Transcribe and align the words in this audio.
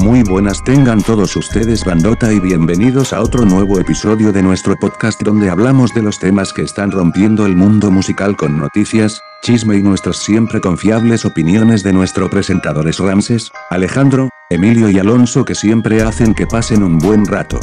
Muy 0.00 0.22
buenas 0.22 0.64
tengan 0.64 1.02
todos 1.02 1.36
ustedes 1.36 1.84
bandota 1.84 2.32
y 2.32 2.40
bienvenidos 2.40 3.12
a 3.12 3.20
otro 3.20 3.44
nuevo 3.44 3.78
episodio 3.78 4.32
de 4.32 4.42
nuestro 4.42 4.74
podcast 4.76 5.20
donde 5.22 5.50
hablamos 5.50 5.92
de 5.92 6.00
los 6.00 6.18
temas 6.18 6.54
que 6.54 6.62
están 6.62 6.90
rompiendo 6.90 7.44
el 7.44 7.54
mundo 7.54 7.90
musical 7.90 8.34
con 8.34 8.58
noticias, 8.58 9.20
chisme 9.42 9.76
y 9.76 9.82
nuestras 9.82 10.16
siempre 10.16 10.62
confiables 10.62 11.26
opiniones 11.26 11.82
de 11.82 11.92
nuestros 11.92 12.30
presentadores 12.30 12.98
Ramses, 12.98 13.52
Alejandro, 13.68 14.30
Emilio 14.48 14.88
y 14.88 14.98
Alonso 14.98 15.44
que 15.44 15.54
siempre 15.54 16.02
hacen 16.02 16.34
que 16.34 16.46
pasen 16.46 16.82
un 16.82 16.98
buen 16.98 17.26
rato. 17.26 17.60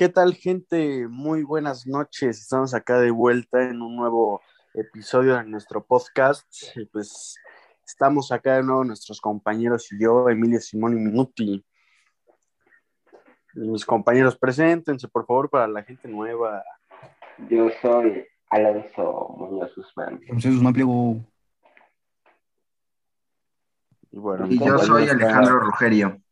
¿Qué 0.00 0.08
tal, 0.08 0.32
gente? 0.32 1.06
Muy 1.08 1.42
buenas 1.42 1.86
noches. 1.86 2.40
Estamos 2.40 2.72
acá 2.72 2.98
de 2.98 3.10
vuelta 3.10 3.64
en 3.68 3.82
un 3.82 3.96
nuevo 3.96 4.40
episodio 4.72 5.36
de 5.36 5.44
nuestro 5.44 5.84
podcast. 5.84 6.46
Y 6.74 6.86
pues 6.86 7.36
estamos 7.86 8.32
acá 8.32 8.56
de 8.56 8.62
nuevo 8.62 8.82
nuestros 8.82 9.20
compañeros 9.20 9.92
y 9.92 10.02
yo, 10.02 10.30
Emilio 10.30 10.58
Simón 10.58 10.96
y 10.96 11.02
Minuti. 11.02 11.66
Mis 13.52 13.84
compañeros, 13.84 14.38
preséntense, 14.38 15.06
por 15.06 15.26
favor, 15.26 15.50
para 15.50 15.68
la 15.68 15.82
gente 15.82 16.08
nueva. 16.08 16.64
Yo 17.50 17.68
soy 17.82 18.26
Alonso 18.48 19.34
Muñoz 19.36 19.76
Guzmán. 19.76 20.18
Y, 24.12 24.16
bueno, 24.16 24.46
Y 24.48 24.58
yo 24.58 24.78
soy 24.78 24.88
compañero 24.88 25.12
está- 25.12 25.26
Alejandro 25.26 25.60
Rogerio. 25.60 26.22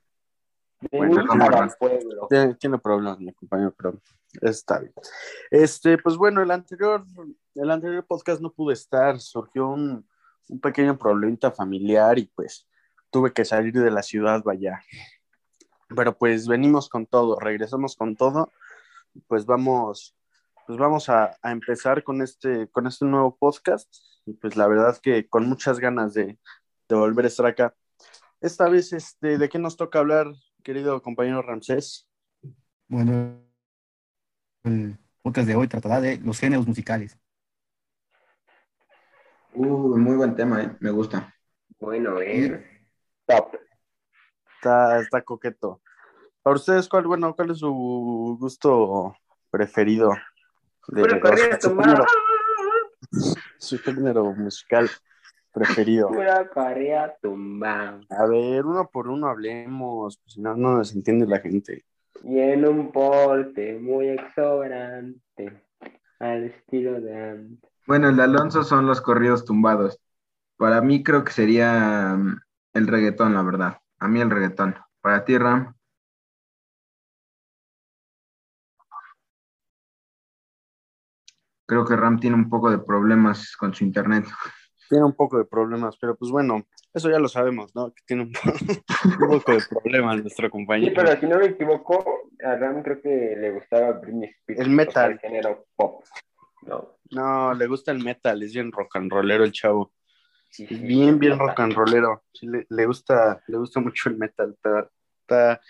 Bueno, 0.92 1.14
Venimos 1.16 1.28
tiene- 1.37 1.45
para 1.50 1.64
el 1.64 1.70
pueblo. 1.78 2.27
Tiene, 2.28 2.55
tiene 2.55 2.78
problemas, 2.78 3.19
mi 3.19 3.33
compañero, 3.33 3.75
pero 3.77 4.00
está 4.42 4.78
bien. 4.78 4.92
Este, 5.50 5.98
pues 5.98 6.16
bueno, 6.16 6.42
el 6.42 6.50
anterior, 6.50 7.05
el 7.55 7.70
anterior 7.70 8.05
podcast 8.06 8.41
no 8.41 8.52
pude 8.52 8.75
estar, 8.75 9.19
surgió 9.20 9.69
un, 9.69 10.06
un 10.48 10.61
pequeño 10.61 10.97
problemita 10.97 11.50
familiar 11.50 12.19
y 12.19 12.27
pues 12.27 12.69
tuve 13.11 13.33
que 13.33 13.44
salir 13.44 13.72
de 13.72 13.91
la 13.91 14.02
ciudad, 14.02 14.42
vaya. 14.44 14.80
Pero 15.97 16.17
pues 16.17 16.47
venimos 16.47 16.89
con 16.89 17.06
todo, 17.06 17.39
regresamos 17.41 17.97
con 17.97 18.14
todo, 18.14 18.52
pues 19.27 19.47
vamos, 19.47 20.14
pues 20.67 20.78
vamos 20.78 21.08
a, 21.08 21.36
a 21.42 21.50
empezar 21.50 22.05
con 22.05 22.20
este, 22.22 22.69
con 22.70 22.86
este 22.86 23.05
nuevo 23.06 23.34
podcast 23.36 23.92
y 24.27 24.34
pues 24.34 24.55
la 24.56 24.67
verdad 24.69 24.97
que 25.02 25.27
con 25.28 25.48
muchas 25.48 25.80
ganas 25.80 26.12
de, 26.14 26.39
de 26.89 26.95
volver 26.95 27.24
a 27.24 27.28
estar 27.28 27.47
acá. 27.47 27.74
Esta 28.41 28.69
vez, 28.69 28.92
este, 28.92 29.39
¿de 29.39 29.48
qué 29.48 29.58
nos 29.58 29.77
toca 29.77 29.98
hablar, 29.98 30.27
querido 30.69 31.00
compañero 31.00 31.41
Ramsés? 31.41 32.06
Bueno, 32.88 33.41
el 34.64 34.98
podcast 35.22 35.48
de 35.48 35.56
hoy 35.56 35.66
tratará 35.66 35.98
de 35.98 36.19
los 36.19 36.38
géneros 36.38 36.66
musicales. 36.66 37.19
Uh, 39.55 39.96
muy 39.96 40.16
buen 40.16 40.36
tema, 40.36 40.62
¿eh? 40.62 40.77
me 40.80 40.91
gusta. 40.91 41.34
Bueno, 41.80 42.20
eh. 42.20 42.84
Top. 43.24 43.55
Está, 44.56 45.00
está 45.00 45.22
coqueto. 45.22 45.80
Para 46.42 46.56
ustedes, 46.56 46.86
¿cuál, 46.86 47.06
bueno, 47.06 47.34
cuál 47.34 47.52
es 47.52 47.61
su 47.61 48.36
gusto 48.39 49.16
preferido? 49.50 50.11
De, 50.89 51.19
corriente, 51.19 51.62
su, 51.62 51.78
género, 51.78 52.05
su 53.56 53.78
género 53.78 54.34
musical 54.34 54.91
preferido. 55.59 56.09
Pura 56.09 56.48
correa 56.48 57.17
tumba. 57.20 58.01
A 58.09 58.27
ver, 58.27 58.64
uno 58.64 58.89
por 58.89 59.09
uno 59.09 59.28
hablemos, 59.28 60.19
pues 60.19 60.34
si 60.34 60.41
no, 60.41 60.56
no 60.56 60.77
nos 60.77 60.95
entiende 60.95 61.27
la 61.27 61.41
gente. 61.41 61.84
Y 62.25 62.39
en 62.39 62.67
un 62.67 62.91
porte 62.92 63.79
muy 63.79 64.09
exuberante. 64.09 65.62
Al 66.20 66.45
estilo 66.45 67.01
de 67.01 67.14
antes. 67.14 67.70
Bueno, 67.86 68.08
el 68.08 68.17
de 68.17 68.24
Alonso 68.24 68.64
son 68.64 68.86
los 68.86 69.01
corridos 69.01 69.45
tumbados. 69.45 70.01
Para 70.57 70.80
mí 70.80 71.05
creo 71.05 71.23
que 71.23 71.33
sería 71.33 72.17
mm, 72.17 72.41
el 72.74 72.86
reggaetón, 72.89 73.35
la 73.35 73.42
verdad. 73.42 73.79
A 74.01 74.08
mí 74.08 74.20
el 74.20 74.30
reggaetón. 74.30 74.74
Para 75.01 75.24
ti, 75.24 75.39
Ram. 75.39 75.74
Creo 81.67 81.85
que 81.85 81.97
Ram 81.97 82.18
tiene 82.18 82.35
un 82.35 82.48
poco 82.48 82.70
de 82.70 82.79
problemas 82.79 83.55
con 83.57 83.74
su 83.74 83.85
internet. 83.85 84.24
Tiene 84.88 85.04
un 85.04 85.12
poco 85.14 85.36
de 85.38 85.44
problemas, 85.44 85.96
pero 86.00 86.16
pues 86.16 86.30
bueno, 86.30 86.66
eso 86.94 87.10
ya 87.10 87.18
lo 87.18 87.28
sabemos, 87.28 87.74
¿no? 87.74 87.92
Que 87.92 88.02
tiene 88.06 88.22
un, 88.22 88.32
un 89.22 89.28
poco 89.40 89.52
de 89.52 89.60
problemas 89.68 90.20
nuestro 90.22 90.46
Sí, 90.46 90.50
compañero. 90.50 90.92
pero 90.96 91.20
si 91.20 91.26
no 91.26 91.38
me 91.38 91.46
equivoco, 91.46 92.30
a 92.44 92.56
Ram 92.56 92.82
creo 92.82 93.00
que 93.02 93.34
le 93.38 93.50
gustaba 93.52 93.92
Britney 93.92 94.30
Spears. 94.30 94.60
El 94.62 94.70
metal. 94.70 95.12
el 95.12 95.18
género 95.18 95.66
pop. 95.76 96.04
No. 96.62 96.96
No, 97.10 97.54
le 97.54 97.66
gusta 97.66 97.92
el 97.92 98.02
metal, 98.02 98.42
es 98.42 98.52
bien 98.52 98.72
rock 98.72 98.96
and 98.96 99.10
rollero 99.10 99.44
el 99.44 99.52
chavo. 99.52 99.92
Sí, 100.50 100.66
sí, 100.66 100.74
bien, 100.76 101.18
bien 101.18 101.38
rock 101.38 101.60
and 101.60 101.74
rollero. 101.74 102.24
Sí, 102.32 102.46
le, 102.46 102.66
le 102.68 102.86
gusta, 102.86 103.42
le 103.46 103.58
gusta 103.58 103.80
mucho 103.80 104.08
el 104.08 104.16
metal. 104.16 104.52
Está, 104.55 104.90
está 105.20 105.60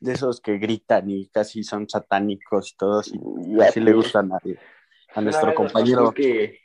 de 0.00 0.12
esos 0.12 0.40
que 0.40 0.58
gritan 0.58 1.10
y 1.10 1.28
casi 1.28 1.64
son 1.64 1.88
satánicos 1.88 2.72
y 2.72 2.76
todos. 2.76 3.08
Y 3.12 3.18
Y 3.56 3.60
así 3.60 3.80
le 3.80 3.90
así. 3.90 3.96
gustan 3.96 4.32
a, 4.32 4.38
a 5.14 5.20
nuestro 5.20 5.54
compañero. 5.54 6.12
que 6.12 6.60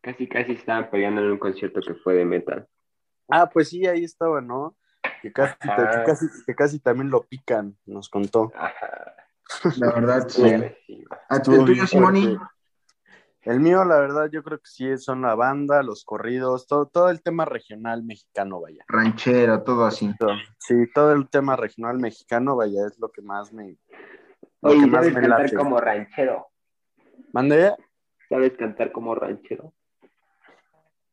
casi, 0.00 0.28
casi 0.28 0.52
estaban 0.52 0.90
peleando 0.90 1.20
en 1.22 1.32
un 1.32 1.38
concierto 1.38 1.80
que 1.80 1.94
fue 1.94 2.14
de 2.14 2.24
metal. 2.24 2.66
Ah, 3.28 3.48
pues 3.48 3.68
sí, 3.68 3.86
ahí 3.86 4.04
estaba, 4.04 4.40
¿no? 4.40 4.76
Que 5.22 5.32
casi, 5.32 5.54
que 5.58 5.68
Ajá. 5.68 6.04
casi, 6.04 6.26
que 6.46 6.54
casi 6.54 6.80
también 6.80 7.10
lo 7.10 7.22
pican, 7.22 7.76
nos 7.86 8.08
contó. 8.08 8.52
Ajá. 8.54 9.14
La 9.76 9.92
verdad, 9.92 10.28
sí. 10.28 10.42
Muy 10.42 10.52
agresivo. 10.52 11.16
¿A 11.28 11.36
Estuvo 11.36 11.56
tu 11.56 11.64
bien 11.64 11.66
tuyo, 11.66 11.86
Simoni? 11.86 12.38
El 13.42 13.60
mío, 13.60 13.84
la 13.84 13.98
verdad, 13.98 14.28
yo 14.30 14.42
creo 14.42 14.58
que 14.58 14.68
sí 14.68 14.98
son 14.98 15.22
la 15.22 15.34
banda, 15.34 15.82
los 15.82 16.04
corridos, 16.04 16.66
todo, 16.66 16.86
todo 16.86 17.08
el 17.08 17.22
tema 17.22 17.46
regional 17.46 18.02
mexicano, 18.02 18.60
vaya. 18.60 18.84
Ranchero, 18.86 19.62
todo 19.62 19.86
así. 19.86 20.14
Sí, 20.58 20.74
todo 20.94 21.12
el 21.12 21.28
tema 21.30 21.56
regional 21.56 21.98
mexicano, 21.98 22.56
vaya, 22.56 22.86
es 22.86 22.98
lo 22.98 23.10
que 23.10 23.22
más 23.22 23.50
me, 23.52 23.78
lo 24.60 24.70
Oye, 24.70 24.80
que 24.80 24.86
más 24.86 25.00
¿sabes 25.00 25.14
me 25.14 25.20
cantar 25.22 25.40
late. 25.44 25.56
como 25.56 25.80
ranchero? 25.80 26.48
¿Mande? 27.32 27.74
¿Sabes 28.28 28.52
cantar 28.58 28.92
como 28.92 29.14
ranchero? 29.14 29.72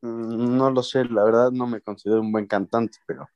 Mm, 0.02 0.58
No 0.58 0.72
lo 0.72 0.84
sé, 0.84 1.06
la 1.06 1.24
verdad 1.24 1.52
no 1.52 1.68
me 1.68 1.82
considero 1.82 2.22
un 2.22 2.32
buen 2.32 2.46
cantante, 2.48 2.98
pero 3.06 3.28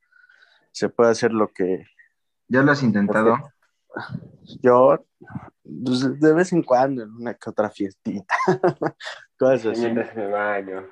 se 0.71 0.89
puede 0.89 1.11
hacer 1.11 1.31
lo 1.33 1.47
que 1.49 1.85
¿Ya 2.47 2.61
lo 2.61 2.71
has 2.71 2.83
intentado? 2.83 3.35
yo, 4.61 5.05
pues, 5.63 6.19
de 6.19 6.33
vez 6.33 6.51
en 6.53 6.63
cuando, 6.63 7.03
en 7.03 7.11
una 7.11 7.33
que 7.33 7.49
otra 7.49 7.69
fiestita, 7.69 8.33
cosas 9.37 9.65
así, 9.67 9.87
baño. 10.31 10.87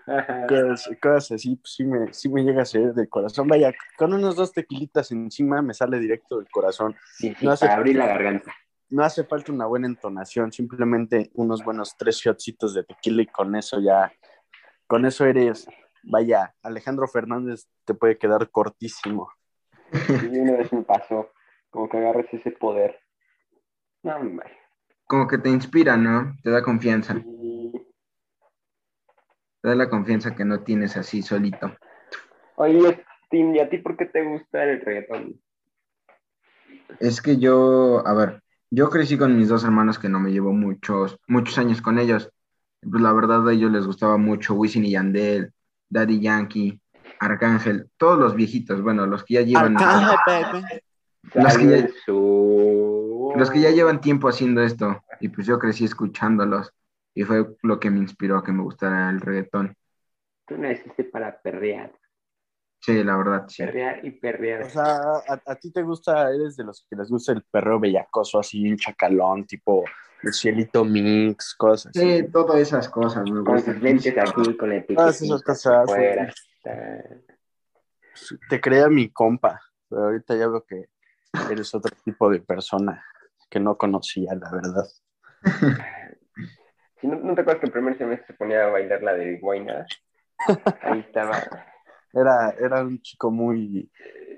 cosas, 0.48 0.90
cosas 1.02 1.32
así, 1.34 1.56
pues 1.58 1.74
sí 1.76 1.86
me, 1.86 2.14
sí 2.14 2.30
me 2.30 2.44
llega 2.44 2.62
a 2.64 2.66
salir 2.66 2.94
del 2.94 3.10
corazón, 3.10 3.48
vaya, 3.48 3.74
con 3.98 4.14
unos 4.14 4.36
dos 4.36 4.52
tequilitas 4.54 5.12
encima 5.12 5.62
me 5.62 5.74
sale 5.74 6.00
directo 6.00 6.38
del 6.38 6.50
corazón, 6.50 6.96
Sí, 7.18 7.34
sí, 7.38 7.46
No 7.46 7.52
hace- 7.52 7.66
para 7.68 7.78
abrir 7.78 7.96
la 7.98 8.08
garganta. 8.08 8.54
no 8.90 9.04
hace 9.04 9.24
falta 9.24 9.52
una 9.52 9.66
buena 9.66 9.88
entonación, 9.88 10.52
simplemente 10.52 11.30
unos 11.36 11.64
buenos 11.64 11.96
tres 11.98 12.18
shotcitos 12.18 12.74
de 12.74 12.84
tequila 12.84 13.22
y 13.22 13.28
con 13.28 13.56
eso 13.56 13.80
ya, 13.80 14.12
con 14.90 15.06
eso 15.06 15.26
eres, 15.26 15.68
vaya, 16.02 16.56
Alejandro 16.64 17.08
Fernández 17.08 17.68
te 17.86 17.94
puede 17.94 18.18
quedar 18.18 18.50
cortísimo. 18.50 19.32
Y 20.34 20.40
una 20.40 20.54
vez 20.54 20.74
me 20.74 20.82
pasó, 20.82 21.30
como 21.70 21.88
que 21.88 21.98
agarras 21.98 22.26
ese 22.34 22.50
poder. 22.50 23.00
No, 24.02 24.16
hombre. 24.16 24.52
Como 25.06 25.28
que 25.28 25.38
te 25.38 25.50
inspira, 25.50 25.96
¿no? 25.96 26.36
Te 26.44 26.50
da 26.50 26.64
confianza. 26.64 27.16
Y- 27.16 27.72
Te 29.62 29.70
da 29.70 29.76
la 29.76 29.90
confianza 29.90 30.36
que 30.36 30.44
no 30.44 30.64
tienes 30.64 30.98
así 30.98 31.22
solito. 31.22 31.72
Oye, 32.56 33.06
Tim, 33.30 33.54
¿y 33.56 33.60
a 33.60 33.70
ti 33.70 33.78
por 33.78 33.96
qué 33.96 34.06
te 34.08 34.24
gusta 34.24 34.64
el 34.64 34.82
reggaetón? 34.82 35.40
Es 37.00 37.22
que 37.22 37.38
yo, 37.38 38.06
a 38.08 38.14
ver, 38.16 38.42
yo 38.72 38.90
crecí 38.90 39.18
con 39.20 39.38
mis 39.38 39.50
dos 39.50 39.64
hermanos 39.64 40.00
que 40.00 40.10
no 40.10 40.20
me 40.20 40.32
llevo 40.32 40.52
muchos, 40.52 41.20
muchos 41.28 41.60
años 41.60 41.82
con 41.82 42.00
ellos. 42.00 42.32
Pues 42.82 43.02
la 43.02 43.12
verdad 43.14 43.48
a 43.48 43.54
ellos 43.54 43.72
les 43.72 43.86
gustaba 43.86 44.18
mucho 44.18 44.54
Wisin 44.56 44.86
y 44.86 44.92
Yandel, 44.92 45.52
Daddy 45.90 46.20
Yankee, 46.22 46.80
Arcángel, 47.20 47.90
todos 47.98 48.18
los 48.20 48.36
viejitos, 48.36 48.82
bueno, 48.82 49.06
los 49.06 49.24
que 49.24 49.34
ya 49.36 49.42
llevan, 49.42 49.76
Los 51.34 51.58
que 51.58 51.68
ya- 51.68 51.90
los 53.36 53.50
que 53.52 53.60
ya 53.62 53.72
llevan 53.72 54.02
tiempo 54.02 54.30
haciendo 54.30 54.62
esto. 54.62 55.04
Y 55.20 55.30
pues 55.30 55.46
yo 55.46 55.60
crecí 55.60 55.86
escuchándolos. 55.86 56.74
Y 57.14 57.24
fue 57.24 57.46
lo 57.64 57.80
que 57.80 57.90
me 57.90 58.00
inspiró 58.00 58.38
a 58.38 58.44
que 58.44 58.52
me 58.52 58.64
gustara 58.64 59.10
el 59.10 59.20
reggaetón. 59.20 59.76
Tú 60.48 60.58
naciste 60.58 61.04
para 61.04 61.40
perrear, 61.42 61.92
Sí, 62.82 63.04
la 63.04 63.18
verdad, 63.18 63.46
sí. 63.50 63.62
perrear 63.64 64.06
y 64.06 64.12
perrear. 64.12 64.64
O 64.64 64.70
sea, 64.70 64.96
a, 65.28 65.42
a 65.46 65.56
ti 65.56 65.70
te 65.72 65.84
gusta, 65.84 66.32
eres 66.34 66.56
de 66.56 66.64
los 66.64 66.88
que 66.90 66.96
les 66.96 67.10
gusta 67.10 67.34
el 67.34 67.44
perreo 67.44 67.78
bellacoso, 67.80 68.40
así 68.40 68.72
un 68.72 68.78
chacalón, 68.78 69.46
tipo 69.46 69.84
el 70.24 70.34
cielito 70.34 70.84
mix, 70.86 71.54
cosas 71.56 71.96
así. 71.96 72.18
Sí, 72.20 72.28
todas 72.32 72.60
esas 72.60 72.90
cosas 72.90 73.30
me 73.30 73.44
con 73.44 73.60
sus 73.60 73.80
lentes 73.82 74.18
aquí, 74.18 74.56
con 74.58 74.72
el 74.72 74.82
piquete. 74.82 74.96
Todas 74.96 75.22
esas 75.22 75.42
cosas, 75.44 75.86
Fuera. 75.86 76.34
Te 78.50 78.60
crea 78.60 78.90
mi 78.90 79.10
compa, 79.10 79.62
pero 79.90 80.04
ahorita 80.06 80.36
ya 80.36 80.48
veo 80.48 80.66
que 80.66 80.90
eres 81.52 81.74
otro 81.74 81.96
tipo 82.04 82.30
de 82.30 82.40
persona. 82.42 83.04
que 83.50 83.60
no 83.60 83.78
conocía, 83.78 84.34
la 84.36 84.52
verdad. 84.52 84.88
Si 87.02 87.08
no, 87.08 87.16
¿no 87.16 87.34
te 87.34 87.40
acuerdas 87.40 87.62
que 87.62 87.68
el 87.68 87.72
primer 87.72 87.98
semestre 87.98 88.28
se 88.28 88.34
ponía 88.34 88.66
a 88.66 88.72
bailar 88.72 89.02
la 89.02 89.14
de 89.14 89.40
Guayna? 89.40 89.86
Ahí 90.82 91.00
estaba. 91.00 91.42
Era, 92.12 92.50
era 92.60 92.84
un 92.84 93.02
chico 93.02 93.32
muy, 93.32 93.90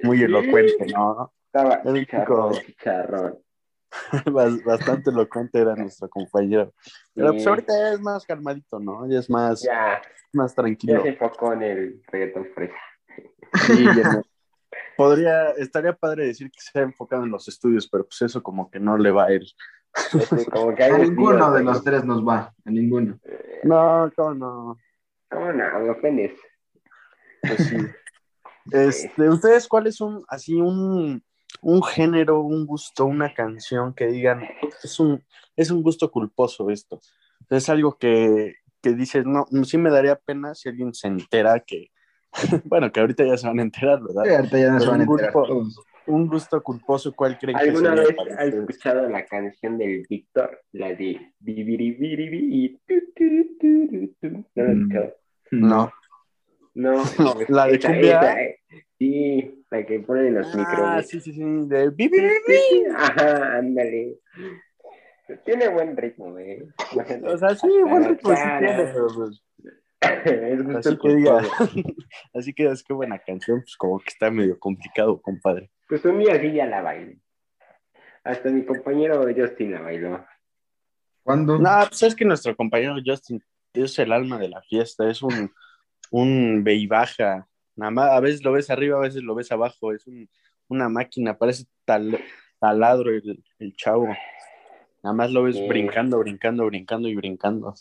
muy 0.03 0.21
elocuente, 0.21 0.85
¿no? 0.93 1.33
Estaba 1.47 1.77
Era 1.77 1.89
un 1.89 1.95
chicharrón, 2.01 2.51
chico- 2.53 2.65
chicharrón. 2.67 3.39
Bastante 4.65 5.09
elocuente 5.09 5.59
era 5.59 5.75
nuestro 5.75 6.09
compañero. 6.09 6.73
Pero 7.13 7.31
pues 7.31 7.45
ahorita 7.45 7.73
ya 7.77 7.93
es 7.93 8.01
más 8.01 8.25
calmadito, 8.25 8.79
¿no? 8.79 9.07
Ya 9.09 9.19
es 9.19 9.29
más, 9.29 9.61
Ya, 9.61 10.01
más 10.33 10.51
ya 10.51 10.61
tranquilo. 10.61 11.01
se 11.01 11.09
enfocó 11.09 11.53
en 11.53 11.63
el 11.63 12.01
reggaetón 12.07 12.47
fresa. 12.55 12.75
Sí, 13.67 13.83
ya 13.85 14.13
no. 14.13 14.23
Podría, 14.95 15.49
estaría 15.51 15.93
padre 15.93 16.27
decir 16.27 16.49
que 16.51 16.59
se 16.61 16.79
ha 16.79 16.83
enfocado 16.83 17.23
en 17.23 17.31
los 17.31 17.47
estudios, 17.47 17.89
pero 17.89 18.05
pues 18.05 18.21
eso 18.21 18.41
como 18.41 18.69
que 18.69 18.79
no 18.79 18.97
le 18.97 19.11
va 19.11 19.25
a 19.25 19.33
ir. 19.33 19.43
Este, 20.13 20.45
como 20.45 20.73
que 20.75 20.83
hay 20.83 20.91
A 20.91 20.95
un 20.95 21.01
ninguno 21.01 21.45
tío, 21.47 21.51
de 21.51 21.63
los 21.63 21.83
tres 21.83 22.05
nos 22.05 22.25
va, 22.25 22.53
a 22.63 22.69
ninguno. 22.71 23.19
Eh, 23.23 23.59
No, 23.63 24.11
cómo 24.15 24.33
no. 24.33 24.77
¿Cómo 25.29 25.51
no? 25.51 25.79
Me 25.79 25.89
ofendes. 25.89 26.39
Pues 27.41 27.57
sí. 27.67 27.77
Este, 28.71 29.27
¿ustedes 29.27 29.67
cuál 29.67 29.87
es 29.87 29.99
un, 30.01 30.23
así 30.27 30.53
un, 30.53 31.23
un 31.61 31.83
género, 31.83 32.41
un 32.41 32.65
gusto, 32.65 33.05
una 33.05 33.33
canción 33.33 33.93
que 33.93 34.07
digan, 34.07 34.43
es 34.83 34.99
un, 34.99 35.23
es 35.55 35.71
un 35.71 35.83
gusto 35.83 36.09
culposo 36.11 36.69
esto? 36.69 36.99
Es 37.49 37.69
algo 37.69 37.97
que, 37.97 38.55
que 38.81 38.93
dices, 38.93 39.25
no, 39.25 39.45
sí 39.63 39.77
me 39.77 39.89
daría 39.91 40.15
pena 40.15 40.55
si 40.55 40.69
alguien 40.69 40.93
se 40.93 41.07
entera 41.07 41.59
que, 41.59 41.91
bueno, 42.65 42.91
que 42.91 42.99
ahorita 42.99 43.25
ya 43.25 43.37
se 43.37 43.47
van 43.47 43.59
a 43.59 43.63
enterar, 43.63 44.01
¿verdad? 44.01 44.23
Sí, 44.25 44.29
ahorita 44.35 44.57
ya 44.59 44.71
van 44.91 45.01
a 45.01 45.03
un 45.03 45.09
enterar 45.11 45.31
grupo- 45.33 45.47
todos. 45.47 45.85
Un 46.07 46.27
gusto 46.27 46.63
culposo, 46.63 47.13
¿cuál 47.15 47.37
creen 47.37 47.57
que 47.59 47.69
¿Alguna 47.69 47.93
vez 47.93 48.09
has 48.09 48.17
ustedes? 48.47 48.53
escuchado 48.55 49.07
la 49.07 49.23
canción 49.23 49.77
del 49.77 50.03
Víctor? 50.09 50.59
La 50.71 50.95
de 50.95 51.19
y? 51.39 52.79
¿No? 54.21 55.11
No. 55.51 55.91
No. 56.73 57.03
No, 57.19 57.35
la 57.49 57.65
de 57.67 57.75
esa- 57.75 57.87
cumbia. 57.89 58.19
esa, 58.21 58.41
eh. 58.41 58.59
Sí, 58.97 59.60
la 59.71 59.85
que 59.85 59.99
ponen 60.01 60.27
en 60.27 60.35
los 60.35 60.55
micros. 60.55 60.79
Ah, 60.79 61.01
sí, 61.01 61.19
sí, 61.19 61.33
sí, 61.33 61.41
de 61.41 61.89
bi, 61.89 62.07
bi, 62.07 62.19
bi, 62.19 62.29
bi. 62.47 62.85
Ajá, 62.95 63.57
ándale. 63.57 64.19
Tiene 65.45 65.69
buen 65.69 65.95
ritmo, 65.95 66.37
eh. 66.37 66.67
O 67.23 67.37
sea, 67.37 67.55
sí, 67.55 67.67
buen 67.87 68.03
ritmo 68.03 68.35
sí 68.35 68.41
tiene, 68.59 68.91
pero 68.93 69.07
pues, 69.15 69.43
Es 70.25 70.63
gusto 70.63 70.79
así 70.79 70.97
que 70.97 71.15
diga, 71.15 71.37
así 72.33 72.53
que 72.53 72.65
es 72.65 72.83
que 72.83 72.93
buena 72.93 73.19
canción, 73.19 73.61
pues 73.61 73.77
como 73.77 73.99
que 73.99 74.09
está 74.09 74.31
medio 74.31 74.59
complicado, 74.59 75.21
compadre. 75.21 75.69
Pues 75.87 76.03
un 76.05 76.19
día 76.19 76.39
sí 76.41 76.51
ya 76.51 76.65
la 76.65 76.81
bailé. 76.81 77.19
Hasta 78.23 78.49
mi 78.49 78.65
compañero 78.65 79.23
Justin 79.35 79.71
la 79.71 79.81
bailó. 79.81 80.25
¿Cuándo? 81.23 81.59
No, 81.59 81.69
pues 81.87 82.03
es 82.03 82.15
que 82.15 82.25
nuestro 82.25 82.55
compañero 82.55 82.95
Justin 83.05 83.43
es 83.73 83.97
el 83.99 84.11
alma 84.11 84.37
de 84.37 84.49
la 84.49 84.61
fiesta, 84.63 85.09
es 85.09 85.21
un, 85.21 85.51
un 86.09 86.63
baja. 86.89 87.47
Nada 87.75 87.91
más, 87.91 88.11
a 88.11 88.19
veces 88.19 88.43
lo 88.43 88.51
ves 88.51 88.69
arriba, 88.69 88.97
a 88.97 89.01
veces 89.01 89.23
lo 89.23 89.35
ves 89.35 89.51
abajo, 89.51 89.93
es 89.93 90.05
un- 90.07 90.29
una 90.67 90.89
máquina, 90.89 91.37
parece 91.37 91.65
tal, 91.85 92.19
taladro 92.59 93.09
el, 93.11 93.43
el 93.59 93.75
chavo. 93.75 94.07
Nada 95.03 95.15
más 95.15 95.31
lo 95.31 95.43
ves 95.43 95.55
Sí. 95.57 95.67
brincando, 95.67 96.19
brincando, 96.19 96.65
brincando 96.65 97.07
y 97.07 97.15
brincando. 97.15 97.73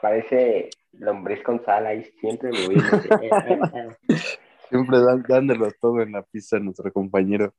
Parece 0.00 0.70
lombriz 0.92 1.42
con 1.42 1.62
sal 1.64 1.86
ahí 1.86 2.04
siempre 2.20 2.50
moviéndose. 2.52 3.08
Siempre 4.68 4.98
dan- 4.98 5.24
dándolo 5.28 5.70
todo 5.80 6.00
en 6.02 6.10
la 6.12 6.22
pista 6.22 6.58
nuestro 6.58 6.92
compañero. 6.92 7.54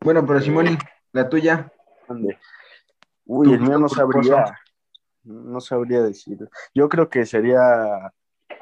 Bueno, 0.00 0.26
pero 0.26 0.40
Simoni, 0.40 0.76
la 1.12 1.28
tuya. 1.28 1.72
Ande. 2.08 2.36
Uy, 3.24 3.52
el 3.52 3.60
mío 3.60 3.78
no 3.78 3.88
sabría, 3.88 4.44
no 5.22 5.60
sabría 5.60 6.02
decir. 6.02 6.36
Yo 6.74 6.88
creo 6.88 7.08
que 7.08 7.24
sería 7.26 8.12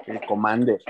el 0.06 0.21
Commander. 0.26 0.82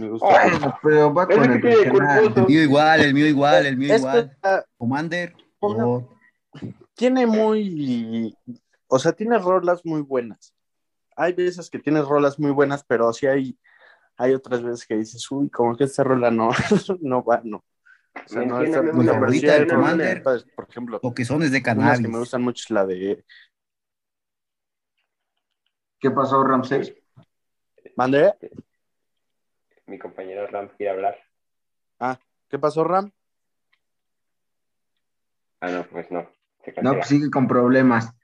Me 0.00 0.08
gusta. 0.08 0.26
Bueno, 0.26 0.78
pero 0.82 1.12
va 1.14 1.26
con 1.26 1.44
el 1.44 1.60
regional. 1.60 2.46
mío 2.48 2.62
igual, 2.62 3.00
el 3.00 3.12
mío 3.12 3.26
igual, 3.26 3.66
el 3.66 3.76
mío 3.76 3.94
Es 3.94 4.02
que 4.02 4.08
igual. 4.08 4.66
Commander. 4.78 5.34
Oh, 5.58 6.08
tiene 6.94 7.26
muy, 7.26 8.34
o 8.86 8.98
sea, 8.98 9.12
tiene 9.12 9.38
rolas 9.38 9.84
muy 9.84 10.00
buenas. 10.00 10.54
Hay 11.16 11.34
veces 11.34 11.68
que 11.68 11.78
tienes 11.78 12.06
rolas 12.06 12.38
muy 12.38 12.50
buenas, 12.50 12.82
pero 12.82 13.12
sí 13.12 13.26
hay, 13.26 13.58
hay 14.16 14.32
otras 14.32 14.62
veces 14.62 14.86
que 14.86 14.96
dices, 14.96 15.30
uy, 15.30 15.50
como 15.50 15.76
que 15.76 15.84
esta 15.84 16.02
rola 16.02 16.30
no, 16.30 16.48
no 17.02 17.22
va, 17.22 17.42
no. 17.44 17.58
O 17.58 18.28
sea, 18.28 18.42
no 18.42 18.62
está- 18.62 18.82
favorita 18.82 19.58
rolas 19.58 19.66
Commander. 19.68 20.22
Por 20.22 20.66
ejemplo, 20.66 20.98
o 21.02 21.14
que 21.14 21.26
son 21.26 21.40
de 21.40 21.62
cannabis. 21.62 22.00
que 22.00 22.08
me 22.08 22.18
gustan 22.18 22.40
mucho 22.40 22.64
es 22.64 22.70
la 22.70 22.86
de 22.86 23.22
¿Qué 25.98 26.10
pasó, 26.10 26.42
Ramsés? 26.42 26.94
¿Mande? 27.96 28.32
Mi 29.90 29.98
compañero 29.98 30.46
Ram 30.46 30.68
quiere 30.76 30.92
hablar. 30.92 31.16
¿Qué 32.48 32.60
pasó, 32.60 32.84
Ram? 32.84 33.10
Ah, 35.60 35.70
no, 35.70 35.84
pues 35.84 36.08
no. 36.12 36.30
Se 36.64 36.72
No, 36.80 36.94
pues 36.94 37.08
sigue 37.08 37.28
con 37.28 37.48
problemas. 37.48 38.14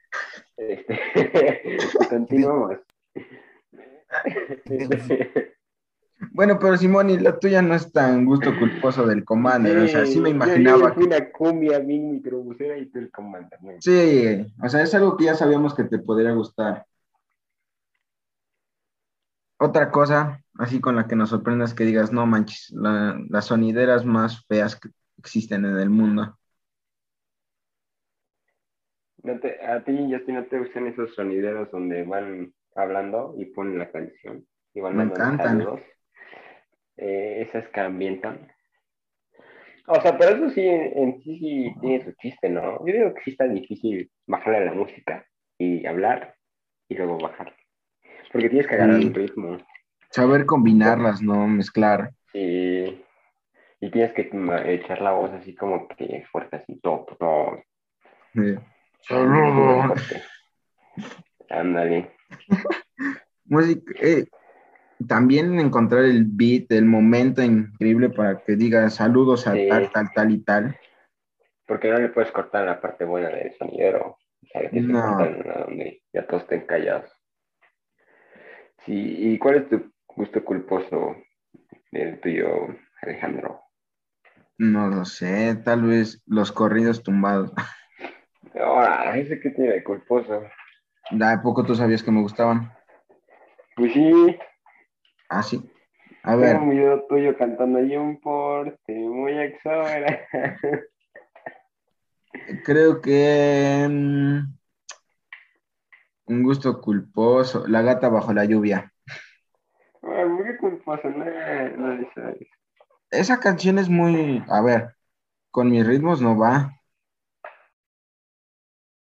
Este, 0.55 0.97
continuamos. 2.09 2.77
Bueno, 6.31 6.57
pero 6.59 6.75
Simoni, 6.77 7.19
la 7.19 7.37
tuya 7.37 7.61
no 7.61 7.75
es 7.75 7.91
tan 7.91 8.25
gusto 8.25 8.51
culposo 8.57 9.05
del 9.05 9.23
Commander. 9.23 9.77
O 9.77 9.87
sea, 9.87 10.05
sí 10.05 10.19
me 10.19 10.29
imaginaba. 10.29 10.89
Yo, 10.89 10.93
fui 10.95 11.03
una 11.03 11.31
cumbia 11.31 11.77
bien 11.77 12.11
microbusera 12.11 12.75
y 12.77 12.87
tú 12.87 12.97
el 12.97 13.11
comandante. 13.11 13.57
¿no? 13.61 13.73
Sí, 13.79 14.51
o 14.63 14.67
sea, 14.67 14.81
es 14.81 14.95
algo 14.95 15.15
que 15.15 15.25
ya 15.25 15.35
sabíamos 15.35 15.75
que 15.75 15.83
te 15.83 15.99
podría 15.99 16.31
gustar. 16.31 16.87
Otra 19.59 19.91
cosa, 19.91 20.43
así 20.59 20.79
con 20.81 20.95
la 20.95 21.07
que 21.07 21.15
nos 21.15 21.29
sorprendas 21.29 21.73
que 21.73 21.83
digas, 21.85 22.11
no 22.11 22.25
manches, 22.25 22.71
la- 22.71 23.17
las 23.29 23.45
sonideras 23.45 24.05
más 24.05 24.45
feas 24.47 24.79
que 24.79 24.89
existen 25.17 25.65
en 25.65 25.77
el 25.77 25.89
mundo. 25.89 26.37
No 29.23 29.39
te- 29.39 29.59
a 29.65 29.83
ti, 29.83 29.97
Justin, 30.11 30.35
¿no 30.35 30.45
te 30.45 30.59
gustan 30.59 30.87
esos 30.87 31.13
sonideros 31.15 31.71
donde 31.71 32.03
van 32.03 32.53
hablando 32.75 33.35
y 33.37 33.45
ponen 33.45 33.79
la 33.79 33.91
canción? 33.91 34.45
Y 34.73 34.79
van 34.81 34.95
Me 34.97 35.03
encantan. 35.03 35.59
saludos? 35.59 35.81
Eh, 36.97 37.45
esas 37.47 37.67
que 37.69 37.79
ambientan. 37.79 38.51
O 39.87 40.01
sea, 40.01 40.17
pero 40.17 40.35
eso 40.35 40.49
sí, 40.49 40.61
en, 40.65 41.21
sí, 41.21 41.39
sí 41.39 41.73
tiene 41.81 42.03
su 42.03 42.11
chiste, 42.13 42.49
¿no? 42.49 42.85
Yo 42.85 42.93
digo 42.93 43.13
que 43.13 43.21
sí 43.23 43.31
está 43.31 43.47
difícil 43.47 44.11
bajarle 44.25 44.57
a 44.59 44.65
la 44.65 44.73
música 44.73 45.25
y 45.57 45.85
hablar 45.85 46.35
y 46.89 46.95
luego 46.95 47.17
bajar. 47.17 47.55
Porque 48.31 48.49
tienes 48.49 48.67
que 48.67 48.75
agarrar 48.75 48.99
Sí. 48.99 49.07
un 49.07 49.13
ritmo 49.13 49.57
Saber 50.09 50.45
combinarlas, 50.45 51.21
¿no? 51.21 51.47
Mezclar. 51.47 52.11
y, 52.33 53.03
y 53.79 53.91
tienes 53.91 54.13
que 54.13 54.29
echar 54.65 55.01
la 55.01 55.11
voz 55.11 55.31
así 55.31 55.53
como 55.55 55.87
que 55.87 56.25
fuerte, 56.31 56.57
así, 56.57 56.79
todo, 56.79 57.05
fuerte. 59.07 60.23
Ándale. 61.49 62.11
música, 63.45 63.93
eh, 64.01 64.25
también 65.07 65.59
encontrar 65.59 66.03
el 66.05 66.25
beat, 66.25 66.71
el 66.71 66.85
momento 66.85 67.41
increíble 67.41 68.09
para 68.09 68.41
que 68.43 68.55
digas 68.55 68.95
saludos 68.95 69.47
a 69.47 69.53
Sí. 69.53 69.67
tal, 69.69 69.91
tal, 69.91 70.11
tal 70.13 70.31
y 70.31 70.39
tal. 70.43 70.75
Porque 71.65 71.89
no 71.91 71.99
le 71.99 72.09
puedes 72.09 72.31
cortar 72.31 72.65
la 72.65 72.79
parte 72.81 73.05
buena 73.05 73.29
del 73.29 73.53
sonidero. 73.57 74.17
¿Sabes? 74.51 74.71
Que 74.71 74.81
se 74.81 74.87
No. 74.87 75.17
cortan 75.17 75.49
a 75.51 75.59
donde 75.65 76.01
ya 76.13 76.25
todos 76.25 76.43
estén 76.43 76.65
callados. 76.65 77.11
Sí, 78.85 78.93
¿y 79.33 79.37
cuál 79.37 79.55
es 79.55 79.69
tu 79.69 79.91
gusto 80.17 80.43
culposo 80.43 81.15
del 81.91 82.19
tuyo, 82.19 82.47
Alejandro? 83.03 83.61
No 84.57 84.87
lo 84.87 85.05
sé, 85.05 85.55
tal 85.63 85.83
vez 85.83 86.23
los 86.25 86.51
corridos 86.51 87.03
tumbados. 87.03 87.53
Ahora, 88.59 89.15
ese 89.15 89.39
que 89.39 89.51
tiene 89.51 89.73
de 89.73 89.83
culposo. 89.83 90.41
¿A 91.21 91.41
poco 91.41 91.63
tú 91.63 91.75
sabías 91.75 92.01
que 92.01 92.11
me 92.11 92.21
gustaban? 92.21 92.71
Pues 93.75 93.93
sí, 93.93 94.37
Ah, 95.29 95.43
sí. 95.43 95.61
A 96.23 96.35
ver, 96.35 96.53
tengo 96.53 96.63
un 96.63 96.69
video 96.71 97.05
tuyo 97.07 97.37
cantando 97.37 97.77
ahí 97.77 97.95
un 97.95 98.19
porte 98.19 98.93
muy 98.93 99.37
exagerado. 99.37 100.17
creo 102.65 103.01
que 103.01 103.87
mm, 103.87 104.39
un 106.25 106.43
gusto 106.43 106.81
culposo. 106.81 107.67
La 107.67 107.83
gata 107.83 108.09
bajo 108.09 108.33
la 108.33 108.45
lluvia. 108.45 108.91
Ay, 110.01 110.25
muy 110.25 110.57
culposo, 110.57 111.09
no, 111.09 111.25
no 111.77 111.93
le 111.95 112.09
sabes. 112.13 112.47
Esa 113.11 113.39
canción 113.39 113.79
es 113.79 113.89
muy, 113.89 114.43
a 114.49 114.61
ver, 114.61 114.95
con 115.51 115.69
mis 115.71 115.85
ritmos 115.85 116.21
no 116.21 116.37
va. 116.37 116.73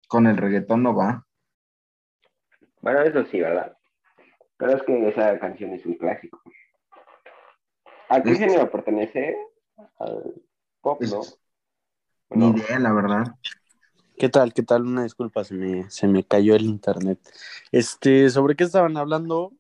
Con 0.09 0.27
el 0.27 0.37
reggaetón 0.37 0.83
no 0.83 0.95
va. 0.95 1.27
Bueno, 2.81 3.03
eso 3.03 3.25
sí, 3.27 3.41
¿verdad? 3.41 3.77
Pero 4.57 4.73
es 4.73 4.83
que 4.83 5.09
esa 5.09 5.39
canción 5.39 5.73
es 5.73 5.85
un 5.87 5.95
clásico. 5.95 6.41
¿A 8.09 8.23
qué 8.23 8.31
Es- 8.33 8.39
género 8.39 8.71
pertenece? 8.71 9.37
Al 9.99 10.35
pop, 10.81 11.01
¿no? 11.03 11.21
Es- 11.21 11.39
Ni 12.31 12.49
idea, 12.49 12.79
la 12.79 12.93
verdad. 12.93 13.35
¿Qué 14.19 14.29
tal? 14.29 14.53
¿Qué 14.53 14.63
tal? 14.63 14.83
Una 14.83 15.05
disculpa, 15.05 15.45
se 15.45 15.55
me, 15.55 15.89
se 15.91 16.09
me 16.09 16.25
cayó 16.25 16.57
el 16.57 16.65
internet. 16.65 17.19
Este, 17.71 18.29
¿sobre 18.31 18.57
qué 18.57 18.65
estaban 18.65 18.97
hablando? 18.97 19.53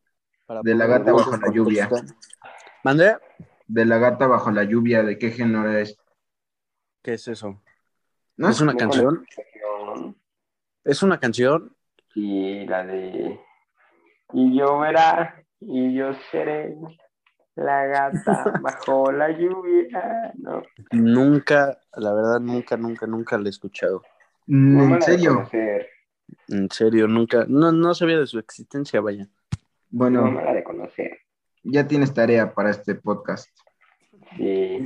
Para 0.48 0.62
De 0.62 0.74
la 0.74 0.86
gata 0.86 1.12
bajo 1.12 1.36
la 1.36 1.52
lluvia. 1.52 1.90
¿Mandé? 2.82 3.18
De 3.66 3.84
la 3.84 3.98
gata 3.98 4.26
bajo 4.26 4.50
la 4.50 4.64
lluvia, 4.64 5.02
¿de 5.02 5.18
qué 5.18 5.30
género 5.30 5.70
es? 5.76 5.98
¿Qué 7.02 7.12
es 7.12 7.28
eso? 7.28 7.60
¿No? 8.38 8.48
¿Es 8.48 8.58
una 8.62 8.74
canción? 8.74 9.26
¿Es 10.84 11.02
una 11.02 11.20
canción? 11.20 11.76
Y 12.14 12.64
la 12.64 12.82
de. 12.86 13.38
Y 14.32 14.58
yo 14.58 14.78
verá, 14.78 15.44
y 15.60 15.94
yo 15.94 16.14
seré 16.30 16.78
la 17.54 17.84
gata 17.84 18.54
bajo 18.62 19.12
la 19.12 19.30
lluvia. 19.30 20.32
No, 20.38 20.62
Nunca, 20.92 21.78
la 21.94 22.14
verdad, 22.14 22.40
nunca, 22.40 22.78
nunca, 22.78 23.06
nunca 23.06 23.36
la 23.36 23.48
he 23.48 23.50
escuchado. 23.50 24.02
¿En 24.46 25.02
serio? 25.02 25.46
En 26.48 26.70
serio, 26.70 27.06
nunca, 27.06 27.44
no, 27.46 27.70
no 27.70 27.92
sabía 27.92 28.18
de 28.18 28.26
su 28.26 28.38
existencia, 28.38 29.02
vaya. 29.02 29.28
No 29.90 29.98
Bueno, 29.98 30.30
me 30.30 30.44
la 30.44 30.52
de 30.54 30.64
conocer. 30.64 31.18
ya 31.62 31.86
tienes 31.86 32.12
tarea 32.14 32.52
para 32.54 32.70
este 32.70 32.94
podcast. 32.94 33.48
Sí. 34.36 34.84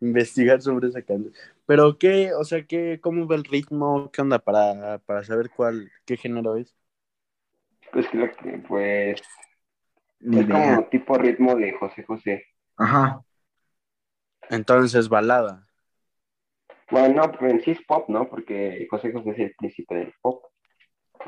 Investigar 0.00 0.60
sobre 0.62 0.88
esa 0.88 1.02
canción. 1.02 1.32
Pero 1.66 1.98
qué, 1.98 2.32
o 2.32 2.44
sea, 2.44 2.64
qué, 2.64 2.98
cómo 3.00 3.26
va 3.26 3.34
el 3.34 3.44
ritmo, 3.44 4.10
qué 4.12 4.22
onda 4.22 4.38
para, 4.38 4.98
para 5.00 5.24
saber 5.24 5.50
cuál, 5.50 5.90
qué 6.06 6.16
género 6.16 6.56
es. 6.56 6.74
Pues 7.92 8.06
creo 8.08 8.30
que, 8.36 8.58
pues. 8.68 9.20
Ni 10.20 10.40
es 10.40 10.46
idea. 10.46 10.76
como 10.76 10.88
tipo 10.88 11.14
ritmo 11.18 11.54
de 11.56 11.72
José 11.72 12.02
José. 12.04 12.44
Ajá. 12.76 13.22
Entonces 14.50 15.08
balada. 15.08 15.66
Bueno, 16.90 17.22
no, 17.26 17.32
pero 17.32 17.50
en 17.50 17.60
sí 17.62 17.72
es 17.72 17.82
pop, 17.84 18.08
¿no? 18.08 18.28
Porque 18.28 18.86
José 18.90 19.12
José 19.12 19.30
es 19.30 19.38
el 19.38 19.54
príncipe 19.58 19.94
del 19.94 20.14
pop. 20.22 20.44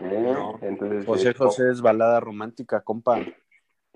¿Eh? 0.01 0.21
No, 0.33 0.59
Entonces 0.63 1.05
José 1.07 1.31
es 1.31 1.35
pop. 1.37 1.47
José 1.49 1.71
es 1.71 1.81
balada 1.81 2.21
romántica, 2.21 2.81
compa. 2.83 3.19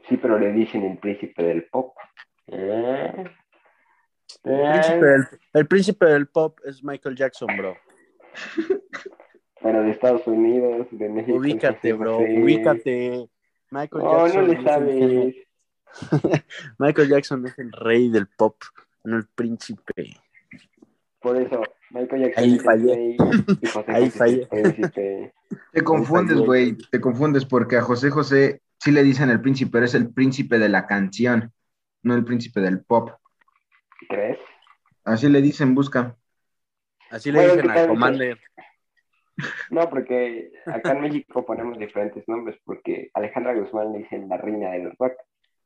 Sí, 0.08 0.16
pero 0.18 0.38
le 0.38 0.52
dicen 0.52 0.82
el 0.84 0.99
príncipe 0.99 1.42
del 1.42 1.64
pop. 1.66 1.94
¿Eh? 2.49 3.25
El 4.44 4.70
príncipe 4.73 5.06
del, 5.06 5.25
el 5.54 5.66
príncipe 5.66 6.06
del 6.06 6.26
pop 6.28 6.58
es 6.64 6.82
Michael 6.84 7.16
Jackson, 7.16 7.49
bro. 7.56 7.76
Pero 9.62 9.82
de 9.82 9.90
Estados 9.92 10.26
Unidos, 10.26 10.87
de 10.90 11.08
México. 11.08 11.38
Ubícate, 11.38 11.94
bro, 11.94 12.18
José. 12.18 12.42
ubícate. 12.42 13.28
Michael 13.70 14.04
No, 14.04 14.12
no 14.12 14.26
Jackson. 14.26 14.46
le 14.46 14.52
es 14.52 14.58
el 14.58 14.64
género- 14.66 15.32
sabes. 16.02 16.44
Michael 16.78 17.08
Jackson 17.08 17.46
es 17.46 17.58
el 17.58 17.73
rey 17.73 18.11
del 18.11 18.26
pop, 18.26 18.56
no 19.04 19.16
el 19.16 19.26
príncipe. 19.34 20.16
Por 21.20 21.37
eso, 21.40 21.62
Michael 21.92 22.23
Jackson 22.25 22.44
Ahí 22.44 22.50
es 22.50 22.58
el 22.58 22.61
fallé. 22.61 23.16
Ahí 23.87 24.11
fallé. 24.11 25.32
Te 25.73 25.82
confundes, 25.82 26.38
güey. 26.38 26.76
Te 26.90 27.00
confundes 27.00 27.44
porque 27.44 27.76
a 27.76 27.82
José 27.82 28.11
José 28.11 28.61
sí 28.78 28.90
le 28.92 29.02
dicen 29.02 29.30
el 29.30 29.40
príncipe, 29.40 29.70
pero 29.73 29.84
es 29.87 29.94
el 29.94 30.12
príncipe 30.12 30.58
de 30.58 30.68
la 30.68 30.87
canción, 30.87 31.52
no 32.02 32.14
el 32.14 32.25
príncipe 32.25 32.61
del 32.61 32.84
pop. 32.84 33.11
¿Crees? 34.08 34.38
Así 35.04 35.28
le 35.28 35.40
dicen, 35.40 35.75
busca. 35.75 36.16
Así 37.11 37.30
le 37.30 37.38
Bueno, 37.38 37.54
dicen 37.54 37.70
¿qué 37.73 37.78
al? 37.80 37.88
Commander. 37.88 38.38
No, 39.70 39.90
porque 39.90 40.52
acá 40.66 40.92
en 40.92 41.00
México 41.02 41.44
ponemos 41.44 41.78
diferentes 41.78 42.23
nombres, 42.28 42.56
porque 42.64 43.11
Alejandra 43.14 43.54
Guzmán 43.54 43.92
le 43.92 43.99
dicen 43.99 44.28
la 44.28 44.37
reina 44.37 44.70
del 44.70 44.92
rock. 44.99 45.14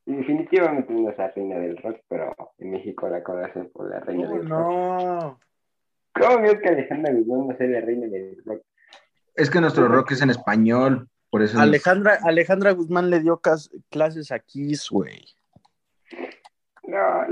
Y 0.07 0.15
definitivamente 0.17 0.93
no 0.95 1.11
es 1.11 1.19
la 1.19 1.31
reina 1.31 1.59
del 1.59 1.77
rock, 1.77 1.99
pero 2.09 2.35
en 2.59 2.71
México 2.71 3.09
la 3.11 3.23
conocen 3.23 3.69
por 3.71 3.91
la 3.91 4.01
reina 4.01 4.27
Oh, 4.27 4.33
del 4.33 4.49
rock. 4.49 4.49
no. 4.49 5.41
¿Cómo 6.15 6.41
veo 6.43 6.59
que 6.61 6.69
Alejandra 6.69 7.13
Guzmán 7.13 7.49
va 7.51 7.53
a 7.53 7.57
ser 7.59 7.69
la 7.71 7.81
reina 7.83 8.07
del 8.07 8.43
rock? 8.45 8.63
Es 9.39 9.51
que 9.51 9.61
nuestro 9.61 9.89
rock 9.89 10.13
es 10.13 10.21
en 10.23 10.31
español, 10.31 11.09
por 11.31 11.43
eso. 11.43 11.55
nos- 11.55 11.63
Alejandra, 11.63 12.19
Alejandra 12.25 12.73
Guzmán 12.73 13.09
le 13.09 13.21
dio 13.21 13.41
cas- 13.41 13.71
clases 13.89 14.33
a 14.33 14.39
Kiss, 14.41 14.91
güey. 14.91 15.25
No, 16.83 17.25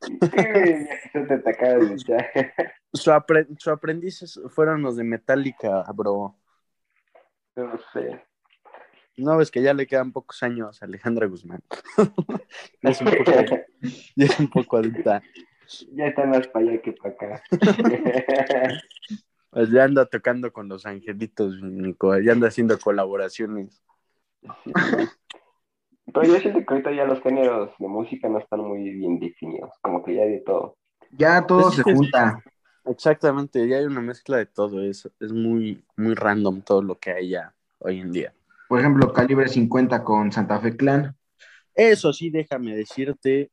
echar. 1.94 2.30
Su, 2.92 3.10
apre- 3.10 3.46
su 3.58 3.70
aprendices 3.70 4.40
fueron 4.48 4.82
los 4.82 4.96
de 4.96 5.04
Metallica, 5.04 5.84
bro. 5.94 6.36
No 7.56 7.78
sé. 7.92 8.24
No 9.16 9.36
ves 9.36 9.50
que 9.50 9.62
ya 9.62 9.74
le 9.74 9.86
quedan 9.86 10.12
pocos 10.12 10.42
años 10.42 10.82
a 10.82 10.86
Alejandra 10.86 11.26
Guzmán. 11.26 11.62
es, 12.82 13.00
un 13.02 13.06
poco, 13.08 13.32
ya 14.16 14.24
es 14.26 14.40
un 14.40 14.48
poco 14.48 14.76
adulta. 14.78 15.22
Ya 15.92 16.06
está 16.06 16.24
más 16.24 16.48
para 16.48 16.66
allá 16.70 16.80
que 16.82 16.92
para 16.92 17.14
acá. 17.14 17.42
Pues 19.50 19.70
ya 19.70 19.84
anda 19.84 20.06
tocando 20.06 20.52
con 20.52 20.68
los 20.68 20.86
angelitos, 20.86 21.60
Nico. 21.62 22.16
Ya 22.18 22.32
anda 22.32 22.48
haciendo 22.48 22.78
colaboraciones. 22.78 23.82
Pero 26.12 26.26
yo 26.26 26.40
siento 26.40 26.58
que 26.60 26.66
ahorita 26.74 26.92
ya 26.92 27.04
los 27.04 27.20
géneros 27.22 27.70
de 27.78 27.86
música 27.88 28.28
no 28.28 28.38
están 28.38 28.60
muy 28.60 28.82
bien 28.90 29.18
definidos, 29.20 29.70
como 29.80 30.02
que 30.02 30.14
ya 30.16 30.22
de 30.24 30.40
todo. 30.40 30.76
Ya 31.10 31.46
todo 31.46 31.68
Es 31.68 31.76
se 31.76 31.82
junta. 31.82 32.42
Exactamente, 32.84 33.66
ya 33.68 33.76
hay 33.76 33.84
una 33.84 34.00
mezcla 34.00 34.38
de 34.38 34.46
todo 34.46 34.82
eso. 34.82 35.10
Es 35.20 35.32
muy, 35.32 35.84
muy 35.96 36.14
random 36.14 36.62
todo 36.62 36.82
lo 36.82 36.98
que 36.98 37.12
hay 37.12 37.30
ya 37.30 37.54
hoy 37.78 38.00
en 38.00 38.10
día. 38.10 38.32
Por 38.68 38.80
ejemplo, 38.80 39.12
Calibre 39.12 39.48
50 39.48 40.02
con 40.02 40.32
Santa 40.32 40.58
Fe 40.60 40.76
Clan. 40.76 41.16
Eso 41.74 42.12
sí, 42.12 42.30
déjame 42.30 42.74
decirte, 42.74 43.50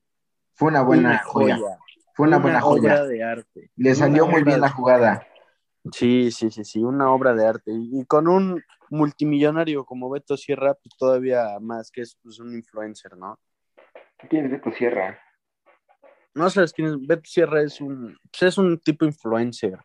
Fue 0.54 0.70
una 0.70 0.82
buena 0.82 1.10
una 1.10 1.18
joya. 1.20 1.58
joya. 1.58 1.78
Fue 2.14 2.28
una 2.28 2.38
buena 2.40 2.66
obra 2.66 2.98
joya. 2.98 3.04
de 3.06 3.24
arte. 3.24 3.72
Le 3.76 3.94
salió 3.94 4.24
Una 4.26 4.32
muy 4.34 4.44
bien 4.44 4.62
la 4.62 4.68
de- 4.68 4.74
jugada. 4.74 5.28
Sí, 5.92 6.32
sí, 6.32 6.52
sí, 6.52 6.64
sí, 6.64 6.84
una 6.84 7.12
obra 7.12 7.34
de 7.34 7.46
arte. 7.46 7.72
Y, 7.74 8.06
con 8.06 8.28
un 8.28 8.64
multimillonario 8.90 9.86
como 9.86 10.10
Beto 10.10 10.38
Sierra, 10.38 10.74
pues 10.74 10.96
todavía 10.98 11.58
más, 11.60 11.92
que 11.92 12.02
es 12.02 12.18
pues, 12.24 12.40
un 12.40 12.54
influencer, 12.54 13.18
¿no? 13.18 13.40
¿Quién 14.30 14.46
es 14.46 14.52
de 14.52 14.60
tu 14.60 14.72
sierra? 14.72 15.20
No 16.34 16.50
sabes 16.50 16.74
quién 16.74 16.88
es. 16.88 17.08
Beto 17.08 17.24
Sierra 17.26 17.62
es 17.62 17.82
un, 17.82 18.18
pues, 18.32 18.44
es 18.44 18.58
un 18.58 18.80
tipo 18.80 19.06
influencer 19.06 19.80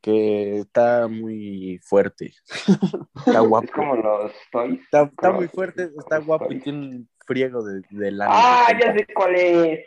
que 0.00 0.60
está 0.60 1.08
muy 1.08 1.78
fuerte. 1.82 2.32
está 3.26 3.40
guapo. 3.40 3.66
Es 3.66 3.72
como 3.72 3.96
los 3.96 4.32
Toys. 4.50 4.80
Está, 4.80 5.32
muy 5.32 5.48
fuerte, 5.48 5.90
está 5.96 6.18
guapo 6.18 6.52
y 6.52 6.60
tiene 6.60 6.78
un 6.78 7.08
friego 7.26 7.62
de, 7.62 7.82
de 7.90 8.10
lana. 8.10 8.32
Ah, 8.34 8.68
ya 8.80 8.94
sé 8.94 9.06
cuál 9.14 9.34
es. 9.34 9.86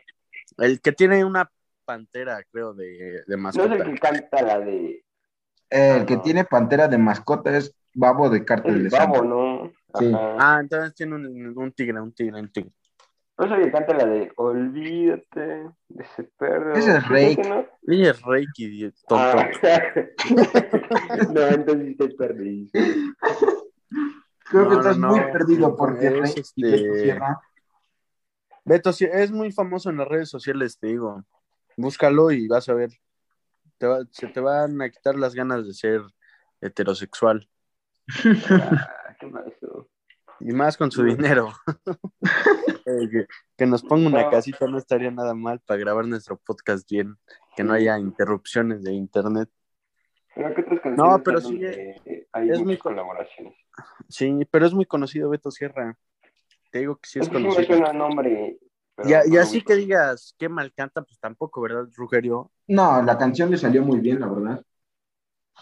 El 0.57 0.81
que 0.81 0.91
tiene 0.91 1.25
una 1.25 1.49
pantera, 1.85 2.43
creo, 2.51 2.73
de, 2.73 2.85
de 2.85 3.23
No 3.27 3.35
es 3.35 3.39
mascota. 3.39 3.75
el 3.75 3.83
que 3.83 3.99
canta 3.99 4.41
la 4.41 4.59
de 4.59 5.03
El 5.75 6.05
que 6.05 6.15
no. 6.17 6.21
tiene 6.21 6.43
pantera 6.45 6.87
de 6.87 6.97
mascota 6.97 7.55
es 7.57 7.75
Babo 7.93 8.29
de 8.29 8.43
Cártel 8.45 8.75
el 8.75 8.83
de 8.83 8.89
Santa. 8.89 9.21
babo, 9.21 9.23
¿no? 9.23 9.71
Sí. 9.99 10.11
Ah, 10.15 10.57
entonces 10.61 10.93
tiene 10.95 11.15
un, 11.15 11.53
un 11.57 11.71
tigre, 11.71 11.99
un 12.01 12.11
tigre, 12.13 12.39
un 12.39 12.51
tigre. 12.51 12.71
No 13.37 13.45
es 13.45 13.51
el 13.51 13.63
que 13.63 13.71
canta 13.71 13.93
la 13.95 14.05
de 14.05 14.31
Olvídate 14.35 15.39
de 15.89 16.03
ese 16.03 16.23
perro. 16.37 16.73
Ese 16.75 16.97
es 16.97 17.03
¿Sí, 17.03 17.09
Rake. 17.09 17.31
ese 17.41 17.49
no? 17.49 17.65
Es 17.87 18.21
Reiki, 18.21 18.91
tonto. 19.07 19.15
Ah. 19.37 19.49
no, 21.33 21.41
entonces 21.47 21.85
sí 21.85 21.91
estoy 21.91 22.15
perdido. 22.15 22.69
Creo 24.49 24.69
que 24.69 24.75
No, 24.75 24.79
estás 24.81 24.97
no, 24.99 25.07
muy 25.09 25.19
no. 25.19 25.31
perdido 25.31 25.75
porque 25.75 26.19
Es, 26.23 26.53
y 26.55 26.67
este, 26.67 27.19
Beto 28.65 28.91
es 28.91 29.31
muy 29.31 29.51
famoso 29.51 29.89
en 29.89 29.97
las 29.97 30.07
redes 30.07 30.29
sociales, 30.29 30.77
te 30.79 30.87
digo. 30.87 31.23
Búscalo 31.75 32.31
y 32.31 32.47
vas 32.47 32.69
a 32.69 32.73
ver. 32.75 32.91
Te 33.83 33.87
va- 33.87 34.07
se 34.11 34.27
te 34.27 34.39
van 34.39 34.81
a 34.81 34.89
quitar 34.89 35.15
las 35.15 35.35
ganas 35.35 35.67
de 35.67 35.73
ser 35.73 36.01
heterosexual. 36.61 37.49
Ah. 38.49 39.45
Y 40.39 40.51
más 40.53 40.77
con 40.77 40.89
su 40.89 41.03
dinero. 41.03 41.51
Eh, 42.85 43.09
que, 43.09 43.25
que 43.57 43.65
nos 43.65 43.81
ponga 43.81 44.07
una 44.07 44.29
casita 44.29 44.67
no 44.67 44.77
estaría 44.77 45.09
nada 45.11 45.33
mal 45.33 45.59
para 45.65 45.79
grabar 45.79 46.05
nuestro 46.05 46.37
podcast 46.37 46.89
bien. 46.89 47.15
Que 47.57 47.63
no 47.63 47.73
haya 47.73 47.97
interrupciones 47.99 48.83
de 48.83 48.93
internet. 48.93 49.49
Pero 50.35 50.53
¿qué 50.55 50.61
otras 50.61 50.79
canciones 50.81 50.97
No, 50.97 51.23
pero 51.23 51.39
sí, 51.41 51.53
donde 51.59 52.27
hay 52.33 52.49
es 52.51 52.59
muy 52.61 52.77
co- 52.77 52.89
colaboraciones? 52.89 53.53
Sí, 54.09 54.47
pero 54.51 54.65
es 54.65 54.73
muy 54.73 54.85
conocido 54.85 55.29
Beto 55.29 55.49
Sierra. 55.51 55.97
Te 56.71 56.79
digo 56.79 56.95
que 56.97 57.09
sí 57.09 57.19
es 57.19 57.25
Es 57.27 57.31
sí 57.31 57.37
me 57.37 57.41
conocido. 57.49 57.67
suena 57.77 57.93
nombre. 57.93 58.57
Pero 58.95 59.09
Y, 59.09 59.33
y 59.33 59.37
así 59.37 59.61
que 59.61 59.75
digas 59.75 60.35
qué 60.37 60.49
mal 60.49 60.73
canta, 60.73 61.01
pues 61.03 61.19
tampoco, 61.19 61.61
¿verdad, 61.61 61.87
Rugerio? 61.95 62.51
No, 62.67 63.01
la 63.01 63.17
canción 63.17 63.49
le 63.51 63.57
salió 63.57 63.83
muy 63.83 63.99
bien, 63.99 64.19
la 64.19 64.27
verdad. 64.27 64.63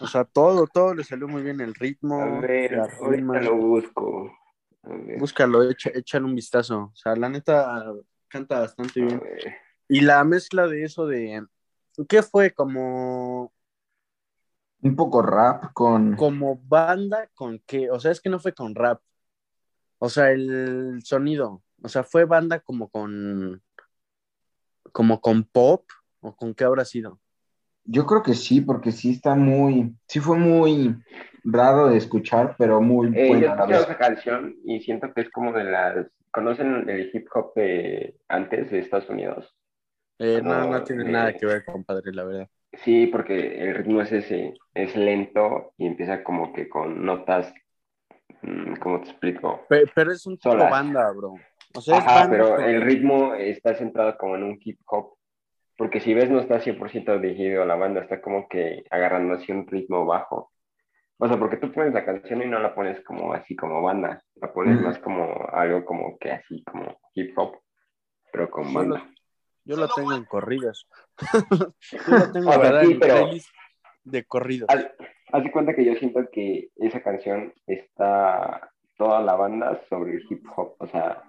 O 0.00 0.06
sea, 0.06 0.24
todo, 0.24 0.66
todo 0.66 0.94
le 0.94 1.04
salió 1.04 1.28
muy 1.28 1.42
bien 1.42 1.60
el 1.60 1.74
ritmo. 1.74 2.20
A 2.22 2.40
ver, 2.40 2.78
ahorita 2.80 3.40
lo 3.42 3.56
busco. 3.56 4.32
A 4.82 4.88
ver, 4.90 5.18
Búscalo, 5.18 5.68
echa, 5.70 5.90
échale 5.94 6.24
un 6.24 6.34
vistazo. 6.34 6.90
O 6.92 6.96
sea, 6.96 7.14
la 7.16 7.28
neta 7.28 7.84
canta 8.28 8.60
bastante 8.60 9.00
a 9.00 9.04
bien. 9.06 9.20
ver. 9.20 9.56
Y 9.88 10.00
la 10.00 10.24
mezcla 10.24 10.66
de 10.66 10.84
eso 10.84 11.06
de. 11.06 11.46
¿Qué 12.08 12.22
fue? 12.22 12.52
Como, 12.52 13.52
Un 14.82 14.94
poco 14.96 15.22
rap 15.22 15.72
con. 15.72 16.16
como 16.16 16.56
banda 16.64 17.28
con 17.34 17.58
qué? 17.66 17.90
O 17.90 18.00
sea, 18.00 18.10
es 18.12 18.20
que 18.20 18.30
no 18.30 18.38
fue 18.38 18.54
con 18.54 18.74
rap. 18.74 19.00
O 19.98 20.08
sea, 20.08 20.30
el 20.32 21.00
sonido. 21.04 21.62
O 21.82 21.88
sea, 21.88 22.04
fue 22.04 22.24
banda 22.24 22.60
como 22.60 22.88
con. 22.88 23.62
como 24.92 25.20
con 25.20 25.44
pop. 25.44 25.84
¿O 26.20 26.36
con 26.36 26.54
qué 26.54 26.62
habrá 26.64 26.84
sido? 26.84 27.20
Yo 27.84 28.06
creo 28.06 28.22
que 28.22 28.34
sí, 28.34 28.60
porque 28.60 28.92
sí 28.92 29.10
está 29.12 29.34
muy, 29.34 29.94
sí 30.08 30.20
fue 30.20 30.38
muy 30.38 30.96
raro 31.44 31.88
de 31.88 31.96
escuchar, 31.98 32.54
pero 32.58 32.80
muy 32.80 33.08
Eh, 33.14 33.38
yo 33.40 33.46
he 33.46 33.48
buena 33.48 33.52
a 33.54 33.56
la 33.56 33.62
escuchado 33.62 33.82
esa 33.84 33.96
canción 33.98 34.56
y 34.64 34.80
siento 34.80 35.12
que 35.12 35.22
es 35.22 35.30
como 35.30 35.52
de 35.52 35.64
las. 35.64 36.06
¿Conocen 36.30 36.88
el 36.88 37.10
hip 37.12 37.26
hop 37.34 37.52
de 37.54 38.16
antes 38.28 38.70
de 38.70 38.78
Estados 38.78 39.08
Unidos? 39.10 39.54
Eh, 40.18 40.40
no, 40.42 40.54
No, 40.54 40.70
no 40.70 40.82
tiene 40.84 41.04
eh. 41.04 41.12
nada 41.12 41.36
que 41.36 41.44
ver, 41.46 41.64
compadre, 41.64 42.12
la 42.12 42.24
verdad. 42.24 42.48
Sí, 42.84 43.06
porque 43.06 43.62
el 43.62 43.74
ritmo 43.76 44.00
es 44.02 44.12
ese, 44.12 44.54
es 44.74 44.96
lento 44.96 45.72
y 45.78 45.86
empieza 45.86 46.22
como 46.24 46.52
que 46.52 46.68
con 46.68 47.04
notas, 47.04 47.52
mm, 48.42 48.76
¿cómo 48.76 49.00
te 49.02 49.10
explico? 49.10 49.60
Pe- 49.68 49.86
Pero, 49.94 50.12
es 50.12 50.26
un 50.26 50.38
tipo 50.38 50.50
Solas. 50.50 50.70
banda, 50.70 51.10
bro. 51.12 51.34
O 51.74 51.80
sea, 51.80 51.98
Ajá, 51.98 52.26
pero 52.30 52.58
el 52.60 52.82
ritmo 52.82 53.34
está 53.34 53.74
centrado 53.74 54.16
como 54.18 54.36
en 54.36 54.42
un 54.42 54.58
hip 54.62 54.78
hop, 54.86 55.14
porque 55.76 56.00
si 56.00 56.12
ves 56.14 56.30
no 56.30 56.38
está 56.40 56.60
100% 56.60 57.20
dirigido 57.20 57.62
a 57.62 57.66
la 57.66 57.76
banda, 57.76 58.00
está 58.02 58.20
como 58.20 58.48
que 58.48 58.84
agarrando 58.90 59.34
así 59.34 59.50
un 59.52 59.66
ritmo 59.66 60.04
bajo. 60.04 60.50
O 61.18 61.28
sea, 61.28 61.38
porque 61.38 61.56
tú 61.56 61.70
pones 61.72 61.92
la 61.94 62.04
canción 62.04 62.42
y 62.42 62.46
no 62.46 62.58
la 62.58 62.74
pones 62.74 63.00
como 63.04 63.32
así 63.32 63.54
como 63.56 63.80
banda, 63.82 64.22
la 64.36 64.52
pones 64.52 64.76
Ujú. 64.76 64.84
más 64.86 64.98
como 64.98 65.46
algo 65.52 65.84
como 65.84 66.18
que 66.18 66.32
así 66.32 66.62
como 66.64 66.98
hip 67.14 67.32
hop, 67.38 67.58
pero 68.32 68.50
con 68.50 68.72
banda. 68.74 68.98
lo, 68.98 69.04
yo 69.64 69.76
lo 69.76 69.88
tengo 69.88 70.12
en 70.14 70.24
corridos. 70.24 70.88
yo 72.08 72.16
lo 72.18 72.32
tengo 72.32 72.50
O 72.50 72.52
sea, 72.52 72.80
sí, 72.84 72.92
en 72.92 72.98
pero- 73.00 73.28
de 74.04 74.24
corridos. 74.24 74.68
Haz, 74.68 74.86
haz 75.32 75.44
de 75.44 75.52
cuenta 75.52 75.74
que 75.74 75.84
yo 75.84 75.94
siento 75.94 76.20
que 76.32 76.70
esa 76.76 77.00
canción 77.02 77.54
está 77.66 78.68
toda 78.96 79.20
la 79.22 79.36
banda 79.36 79.80
sobre 79.88 80.14
el 80.14 80.24
hip 80.28 80.44
hop. 80.56 80.74
O 80.78 80.86
sea, 80.88 81.22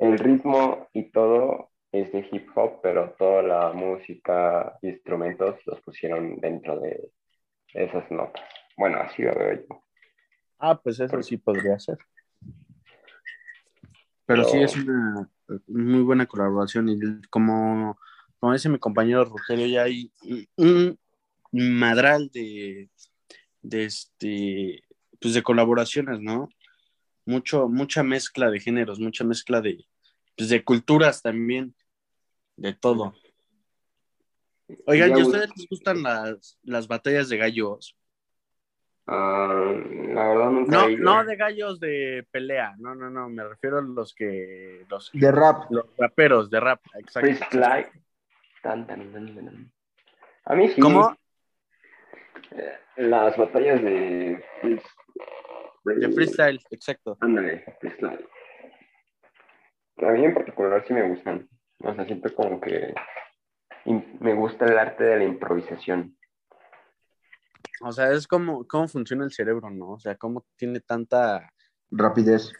el 0.00 0.18
ritmo 0.18 0.88
y 0.92 1.10
todo 1.10 1.70
es 1.92 2.12
de 2.12 2.26
hip 2.30 2.48
hop, 2.54 2.80
pero 2.82 3.14
toda 3.18 3.42
la 3.42 3.72
música, 3.72 4.78
instrumentos 4.82 5.56
los 5.66 5.80
pusieron 5.80 6.36
dentro 6.40 6.78
de 6.80 7.10
esas 7.74 8.10
notas. 8.10 8.44
Bueno, 8.76 8.98
así 8.98 9.22
lo 9.22 9.34
veo 9.34 9.54
yo. 9.68 9.82
Ah, 10.58 10.78
pues 10.80 11.00
eso 11.00 11.22
sí 11.22 11.36
podría 11.36 11.78
ser. 11.78 11.98
Pero 14.26 14.44
sí 14.44 14.52
Pero- 14.54 14.64
es 14.64 14.76
una 14.76 15.30
muy 15.68 16.02
buena 16.02 16.26
colaboración 16.26 16.88
y 16.88 16.98
como, 17.30 17.98
como 18.40 18.52
dice 18.52 18.68
mi 18.68 18.78
compañero 18.78 19.24
Rogelio, 19.24 19.66
ya 19.66 19.84
hay 19.84 20.10
un 20.56 20.98
madral 21.52 22.28
de, 22.32 22.90
de 23.62 23.84
este 23.84 24.82
pues 25.20 25.32
de 25.34 25.42
colaboraciones, 25.42 26.20
¿no? 26.20 26.48
Mucho, 27.26 27.68
mucha 27.68 28.02
mezcla 28.02 28.50
de 28.50 28.60
géneros, 28.60 28.98
mucha 28.98 29.24
mezcla 29.24 29.60
de, 29.60 29.84
pues 30.36 30.48
de 30.48 30.64
culturas 30.64 31.20
también, 31.22 31.74
de 32.56 32.72
todo. 32.72 33.14
Oigan, 34.86 35.10
¿y 35.10 35.20
a 35.20 35.24
ustedes 35.26 35.50
les 35.56 35.68
gustan 35.68 36.02
las, 36.02 36.58
las 36.62 36.88
batallas 36.88 37.28
de 37.28 37.36
gallos? 37.36 37.96
Ah, 39.08 39.72
la 40.14 40.28
verdad 40.28 40.50
nunca 40.50 40.70
No, 40.72 40.88
he 40.88 40.96
no 40.96 41.24
de 41.24 41.36
gallos 41.36 41.78
de 41.78 42.26
pelea, 42.30 42.74
no, 42.78 42.94
no, 42.94 43.08
no, 43.08 43.28
me 43.28 43.44
refiero 43.44 43.78
a 43.78 43.82
los 43.82 44.14
que, 44.14 44.84
los, 44.88 45.10
De 45.12 45.30
rap. 45.30 45.70
los 45.70 45.86
raperos 45.96 46.50
de 46.50 46.60
rap, 46.60 46.80
exacto. 46.94 47.48
Tan, 48.62 48.86
tan, 48.86 49.12
tan. 49.12 49.72
A 50.44 50.54
mí 50.56 50.68
sí. 50.68 50.80
¿Cómo? 50.80 51.16
Eh, 52.50 52.78
Las 52.96 53.36
batallas 53.36 53.80
de... 53.82 54.42
De 55.94 56.10
freestyle, 56.10 56.60
exacto. 56.70 57.16
Ándale, 57.20 57.64
freestyle. 57.80 58.28
A 59.98 60.10
mí 60.10 60.24
en 60.24 60.34
particular 60.34 60.84
sí 60.86 60.92
me 60.92 61.08
gustan. 61.08 61.48
O 61.78 61.94
sea, 61.94 62.04
siento 62.04 62.34
como 62.34 62.60
que 62.60 62.92
me 64.20 64.34
gusta 64.34 64.66
el 64.66 64.78
arte 64.78 65.04
de 65.04 65.18
la 65.18 65.24
improvisación. 65.24 66.16
O 67.82 67.92
sea, 67.92 68.10
es 68.10 68.26
como 68.26 68.66
cómo 68.66 68.88
funciona 68.88 69.24
el 69.24 69.32
cerebro, 69.32 69.70
¿no? 69.70 69.92
O 69.92 69.98
sea, 69.98 70.16
cómo 70.16 70.44
tiene 70.56 70.80
tanta, 70.80 71.52
Rapidez. 71.90 72.52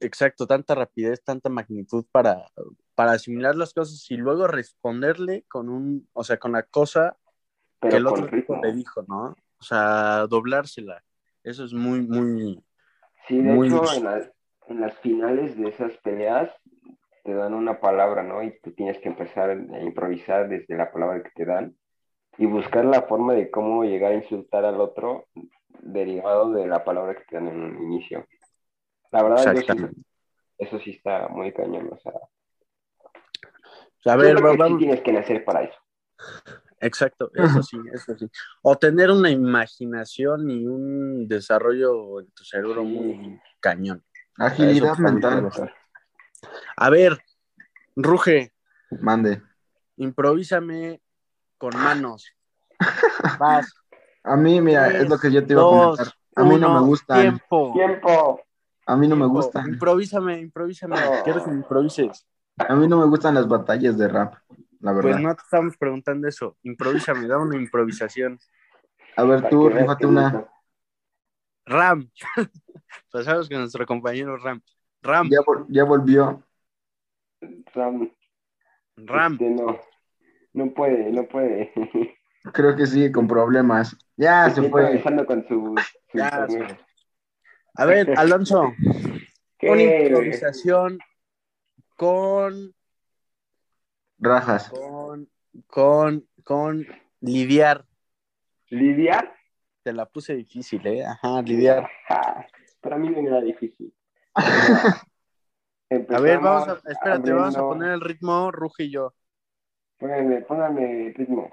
exacto, 0.00 0.46
tanta 0.46 0.74
rapidez, 0.74 1.22
tanta 1.24 1.48
magnitud 1.48 2.04
para, 2.12 2.46
para 2.94 3.12
asimilar 3.12 3.54
las 3.54 3.72
cosas 3.72 4.04
y 4.10 4.16
luego 4.16 4.46
responderle 4.46 5.44
con 5.48 5.68
un, 5.68 6.08
o 6.12 6.24
sea, 6.24 6.38
con 6.38 6.52
la 6.52 6.64
cosa 6.64 7.16
Pero 7.80 7.90
que 7.90 7.96
el 7.96 8.06
otro 8.06 8.28
tipo 8.28 8.60
le 8.62 8.72
dijo, 8.72 9.04
¿no? 9.08 9.34
O 9.58 9.62
sea, 9.62 10.26
doblársela. 10.28 11.02
Eso 11.50 11.64
es 11.64 11.72
muy, 11.72 12.06
muy, 12.06 12.62
Sí, 13.26 13.42
de 13.42 13.54
Muy 13.54 13.66
hecho, 13.66 13.92
en, 13.92 14.04
las- 14.04 14.30
en 14.68 14.80
las 14.80 14.96
finales 14.98 15.56
de 15.58 15.68
esas 15.68 15.96
peleas 15.98 16.48
te 17.24 17.34
dan 17.34 17.54
una 17.54 17.80
palabra, 17.80 18.22
¿no? 18.22 18.40
Y 18.40 18.56
tú 18.60 18.72
tienes 18.72 18.98
que 18.98 19.08
empezar 19.08 19.50
a 19.50 19.80
improvisar 19.82 20.48
desde 20.48 20.76
la 20.76 20.92
palabra 20.92 21.24
que 21.24 21.30
te 21.34 21.44
dan 21.44 21.76
y 22.38 22.46
buscar 22.46 22.84
la 22.84 23.02
forma 23.02 23.34
de 23.34 23.50
cómo 23.50 23.82
llegar 23.82 24.12
a 24.12 24.16
insultar 24.16 24.64
al 24.64 24.80
otro 24.80 25.26
derivado 25.80 26.52
de 26.52 26.68
la 26.68 26.84
palabra 26.84 27.16
que 27.16 27.24
te 27.24 27.34
dan 27.34 27.48
en 27.48 27.60
un 27.60 27.82
inicio. 27.82 28.26
La 29.10 29.24
verdad, 29.24 29.52
yo 29.54 29.60
sí, 29.60 29.66
eso 30.58 30.78
sí 30.78 30.90
está 30.92 31.26
muy 31.28 31.52
cañón. 31.52 31.90
O 31.92 31.98
sea, 31.98 32.12
a 34.12 34.16
ver, 34.16 34.36
sí 34.68 34.78
tienes 34.78 35.00
que 35.00 35.12
nacer 35.12 35.44
para 35.44 35.64
eso. 35.64 35.78
Exacto, 36.80 37.30
eso 37.34 37.62
sí, 37.62 37.78
eso 37.92 38.16
sí. 38.16 38.28
O 38.62 38.76
tener 38.76 39.10
una 39.10 39.30
imaginación 39.30 40.50
y 40.50 40.66
un 40.66 41.28
desarrollo 41.28 42.20
en 42.20 42.30
tu 42.32 42.44
cerebro 42.44 42.84
muy 42.84 43.40
cañón. 43.60 44.02
Agilidad 44.36 44.96
mental. 44.98 45.50
A 46.76 46.90
ver, 46.90 47.18
Ruge, 47.96 48.52
Mande. 49.00 49.42
improvísame 49.96 51.00
con 51.58 51.76
manos. 51.76 52.26
Vas. 53.38 53.72
A 54.22 54.36
mí, 54.36 54.60
mira, 54.60 54.88
Tres, 54.88 55.02
es 55.02 55.08
lo 55.08 55.18
que 55.18 55.30
yo 55.30 55.46
te 55.46 55.52
iba 55.52 55.62
a 55.62 55.64
comentar. 55.64 56.06
A 56.36 56.44
mí 56.44 56.56
no 56.58 56.74
me 56.74 56.80
gustan. 56.80 57.20
Tiempo. 57.20 57.72
¡Tiempo! 57.74 58.40
A 58.86 58.96
mí 58.96 59.06
no 59.06 59.16
me 59.16 59.26
gustan. 59.26 59.68
Improvísame, 59.68 60.40
improvísame. 60.40 60.96
Quiero 61.24 61.44
que 61.44 61.50
me 61.50 61.56
improvises. 61.56 62.26
A 62.56 62.74
mí 62.74 62.88
no 62.88 62.98
me 62.98 63.06
gustan 63.06 63.34
las 63.34 63.48
batallas 63.48 63.96
de 63.96 64.08
rap, 64.08 64.34
la 64.80 64.92
verdad. 64.92 65.10
Pues 65.12 65.22
no 65.22 65.34
te 65.34 65.42
estamos 65.42 65.76
preguntando 65.76 66.28
eso. 66.28 66.56
Improvísame, 66.62 67.26
da 67.28 67.38
una 67.38 67.56
improvisación. 67.56 68.38
A 69.16 69.24
ver, 69.24 69.48
tú, 69.48 69.68
rífate 69.68 70.06
una. 70.06 70.46
Ram. 71.66 72.10
Pasamos 73.12 73.48
con 73.48 73.58
nuestro 73.58 73.86
compañero 73.86 74.36
Ram. 74.38 74.60
Ram, 75.02 75.28
Ya, 75.30 75.38
vol- 75.40 75.66
ya 75.68 75.84
volvió. 75.84 76.42
Ram, 77.74 78.10
Ram. 78.96 79.32
este, 79.32 79.50
no, 79.50 79.78
no 80.52 80.74
puede, 80.74 81.10
no 81.10 81.24
puede. 81.26 81.72
Creo 82.52 82.74
que 82.74 82.86
sigue 82.86 83.12
con 83.12 83.26
problemas. 83.28 83.96
Ya 84.16 84.46
Está 84.48 84.62
se 84.62 84.68
fue. 84.68 85.02
con 85.26 85.46
su, 85.46 85.74
su 86.10 86.18
Ya. 86.18 86.46
A 87.76 87.84
ver, 87.86 88.18
Alonso, 88.18 88.72
¿Qué? 89.58 89.70
una 89.70 89.82
improvisación 89.82 90.98
con, 91.96 92.74
Rajas. 94.20 94.70
con, 94.70 95.28
con, 95.66 96.28
con 96.44 96.86
lidiar. 97.20 97.86
¿Lidiar? 98.68 99.34
Te 99.82 99.92
la 99.94 100.06
puse 100.06 100.36
difícil, 100.36 100.86
¿eh? 100.86 101.04
Ajá, 101.04 101.40
lidiar. 101.40 101.88
Ah, 102.08 102.46
para 102.80 102.98
mí 102.98 103.08
no 103.08 103.18
era 103.18 103.40
difícil. 103.40 103.92
A 105.90 106.20
ver, 106.20 106.38
vamos 106.38 106.68
a, 106.68 106.80
espérate, 106.88 107.32
vamos 107.32 107.56
a 107.56 107.60
poner 107.62 107.90
el 107.90 108.00
ritmo, 108.00 108.52
Ruge 108.52 108.84
y 108.84 108.92
yo. 108.92 109.12
Póngame, 109.98 110.42
póngame 110.42 111.12
ritmo. 111.16 111.50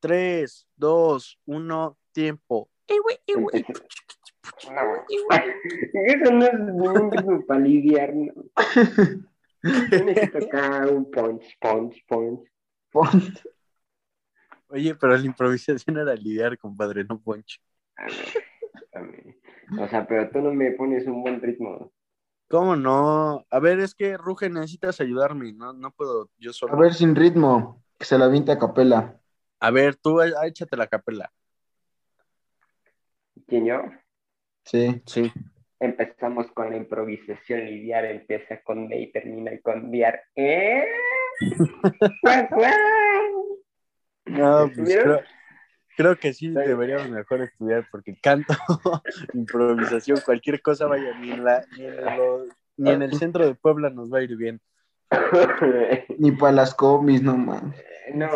3, 0.00 0.68
2, 0.76 1.40
1, 1.46 1.98
tiempo. 2.12 2.68
No, 2.88 2.96
Eso 6.06 6.32
no 6.32 6.44
es 6.44 6.54
ningún 6.58 7.10
ritmo 7.10 7.46
para 7.46 7.60
lidiar. 7.60 8.14
No. 8.14 8.32
Tienes 9.90 10.18
que 10.18 10.26
tocar 10.40 10.88
un 10.88 11.10
punch, 11.10 11.44
punch, 11.60 12.04
punch. 12.06 12.48
Pon- 12.90 13.34
Oye, 14.68 14.94
pero 14.94 15.16
la 15.16 15.26
improvisación 15.26 15.98
era 15.98 16.14
lidiar, 16.14 16.56
compadre, 16.58 17.04
no 17.04 17.20
poncho. 17.20 17.60
A 17.96 18.04
ver, 18.04 18.14
a 18.94 19.00
ver. 19.02 19.36
O 19.80 19.88
sea, 19.88 20.06
pero 20.06 20.30
tú 20.30 20.40
no 20.40 20.52
me 20.52 20.70
pones 20.72 21.06
un 21.06 21.22
buen 21.22 21.40
ritmo. 21.40 21.92
¿Cómo 22.48 22.74
no? 22.76 23.44
A 23.50 23.58
ver, 23.60 23.80
es 23.80 23.94
que 23.94 24.16
Ruge, 24.16 24.48
necesitas 24.50 25.00
ayudarme, 25.00 25.52
no, 25.52 25.72
no 25.72 25.92
puedo 25.92 26.30
yo 26.38 26.52
solo. 26.52 26.74
A 26.74 26.76
ver, 26.76 26.94
sin 26.94 27.14
ritmo. 27.14 27.82
Que 27.98 28.04
se 28.04 28.18
la 28.18 28.28
vinte 28.28 28.50
a 28.52 28.58
capela. 28.58 29.20
A 29.60 29.70
ver, 29.70 29.96
tú 29.96 30.20
eh, 30.20 30.32
échate 30.46 30.76
la 30.76 30.86
capela. 30.86 31.32
¿Quién 33.46 33.66
yo? 33.66 33.82
Sí. 34.64 35.02
Sí. 35.06 35.32
Empezamos 35.80 36.50
con 36.52 36.70
la 36.70 36.76
improvisación, 36.76 37.64
lidiar 37.64 38.04
empieza 38.04 38.60
con 38.62 38.88
D 38.88 39.00
y 39.00 39.12
termina 39.12 39.50
con 39.62 39.90
diar. 39.90 40.20
¿Eh? 40.36 40.84
No, 44.26 44.70
pues 44.76 44.96
creo, 45.02 45.20
creo 45.96 46.16
que 46.18 46.32
sí 46.34 46.50
deberíamos 46.50 47.08
mejor 47.08 47.40
estudiar 47.42 47.86
porque 47.90 48.16
canto, 48.20 48.54
improvisación, 49.34 50.20
cualquier 50.24 50.60
cosa 50.62 50.86
vaya, 50.86 51.18
ni 51.18 51.32
en, 51.32 51.44
la, 51.44 51.64
ni, 51.76 51.86
en 51.86 52.04
lo- 52.16 52.46
ni 52.76 52.90
en 52.92 53.02
el 53.02 53.12
centro 53.14 53.46
de 53.46 53.54
Puebla 53.54 53.90
nos 53.90 54.12
va 54.12 54.18
a 54.18 54.22
ir 54.22 54.36
bien. 54.36 54.60
Ni 56.18 56.30
para 56.32 56.52
las 56.52 56.74
comis, 56.74 57.20
no 57.22 57.36
man. 57.36 57.74
no. 58.14 58.28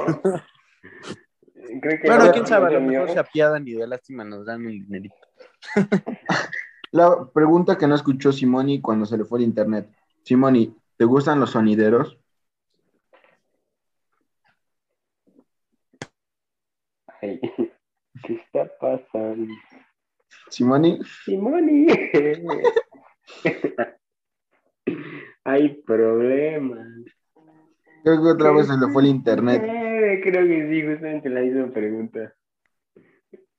Creo 1.80 2.00
que 2.00 2.07
Bueno, 2.09 2.26
no, 2.26 2.33
quién 2.33 2.46
sabe, 2.46 2.66
a 2.66 2.70
lo 2.70 2.80
mejor 2.80 3.11
se 3.11 3.18
apiadan 3.20 3.66
y 3.68 3.74
de 3.74 3.87
lástima 3.87 4.24
nos 4.24 4.44
dan 4.44 4.66
un 4.66 4.72
dinerito. 4.72 5.14
La 6.94 7.28
pregunta 7.35 7.76
que 7.76 7.88
no 7.88 7.96
escuchó 7.96 8.30
Simoni 8.30 8.80
cuando 8.80 9.04
se 9.04 9.18
le 9.18 9.24
fue 9.24 9.40
el 9.40 9.46
internet. 9.46 9.90
Simoni, 10.22 10.76
¿te 10.96 11.04
gustan 11.04 11.40
los 11.40 11.50
sonideros? 11.50 12.20
Ay, 17.20 17.40
¿Qué 18.24 18.35
está 18.35 18.70
pasando? 18.78 19.52
Simoni, 20.50 21.00
Simoni. 21.24 21.88
Hay 25.44 25.70
problemas. 25.83 26.87
creo 28.04 28.22
que 28.22 28.28
otra 28.28 28.52
vez 28.52 28.68
se 28.68 28.76
le 28.76 28.87
fue 28.92 29.02
el 29.02 29.09
internet. 29.09 29.64
Eh, 29.64 30.20
creo 30.22 30.46
que 30.46 30.70
sí, 30.70 30.87
justamente 30.87 31.28
la 31.28 31.40
misma 31.40 31.72
pregunta. 31.72 32.33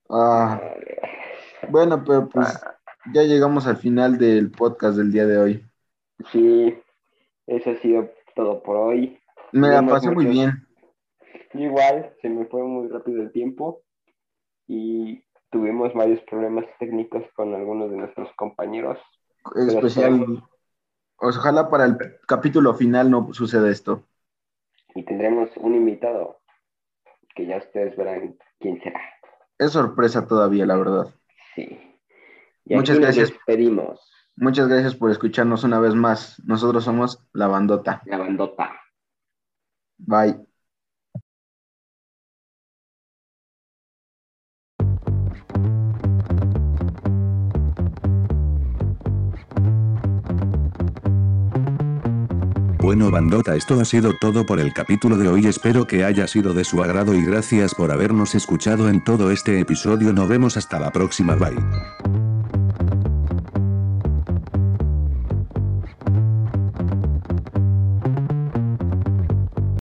Ah, 0.09 0.61
bueno, 1.69 2.01
pero 2.05 2.29
pues 2.29 2.57
ya 3.13 3.23
llegamos 3.23 3.67
al 3.67 3.77
final 3.77 4.17
del 4.17 4.51
podcast 4.51 4.97
del 4.97 5.11
día 5.11 5.25
de 5.25 5.37
hoy. 5.37 5.65
Sí, 6.31 6.77
eso 7.47 7.71
ha 7.71 7.75
sido 7.77 8.09
todo 8.35 8.61
por 8.63 8.77
hoy. 8.77 9.19
Me 9.51 9.69
la 9.69 9.85
pasé 9.85 10.11
muy 10.11 10.25
bien. 10.25 10.67
Igual, 11.53 12.13
se 12.21 12.29
me 12.29 12.45
fue 12.45 12.63
muy 12.63 12.89
rápido 12.89 13.21
el 13.21 13.31
tiempo 13.31 13.81
y 14.67 15.23
tuvimos 15.49 15.93
varios 15.93 16.21
problemas 16.21 16.65
técnicos 16.79 17.23
con 17.35 17.53
algunos 17.53 17.91
de 17.91 17.97
nuestros 17.97 18.29
compañeros. 18.35 18.99
Especial. 19.55 20.43
Ojalá 21.17 21.69
para 21.69 21.85
el 21.85 21.97
capítulo 22.27 22.73
final 22.73 23.09
no 23.09 23.33
suceda 23.33 23.69
esto. 23.69 24.03
Y 24.93 25.03
tendremos 25.03 25.49
un 25.57 25.75
invitado 25.75 26.39
que 27.35 27.45
ya 27.45 27.57
ustedes 27.57 27.95
verán 27.95 28.37
quién 28.59 28.81
será. 28.81 28.99
Es 29.57 29.71
sorpresa 29.71 30.27
todavía, 30.27 30.65
la 30.65 30.75
verdad. 30.75 31.07
Sí. 31.53 31.84
Y 32.65 32.75
Muchas 32.75 32.97
aquí 32.97 33.05
nos 33.05 33.15
gracias. 33.15 33.29
despedimos. 33.29 33.99
Muchas 34.35 34.67
gracias 34.67 34.95
por 34.95 35.11
escucharnos 35.11 35.63
una 35.63 35.79
vez 35.79 35.95
más. 35.95 36.41
Nosotros 36.45 36.83
somos 36.83 37.23
La 37.31 37.47
Bandota. 37.47 38.01
La 38.05 38.17
bandota. 38.17 38.71
Bye. 39.97 40.45
Bueno 52.81 53.09
bandota 53.09 53.55
esto 53.55 53.79
ha 53.81 53.85
sido 53.85 54.13
todo 54.21 54.45
por 54.45 54.59
el 54.59 54.71
capítulo 54.71 55.17
de 55.17 55.27
hoy 55.27 55.47
espero 55.47 55.87
que 55.87 56.03
haya 56.05 56.27
sido 56.27 56.53
de 56.53 56.63
su 56.63 56.83
agrado 56.83 57.15
y 57.15 57.25
gracias 57.25 57.73
por 57.73 57.91
habernos 57.91 58.35
escuchado 58.35 58.89
en 58.89 59.03
todo 59.03 59.31
este 59.31 59.59
episodio 59.59 60.13
nos 60.13 60.29
vemos 60.29 60.55
hasta 60.55 60.79
la 60.79 60.91
próxima 60.91 61.35
bye. 61.35 62.24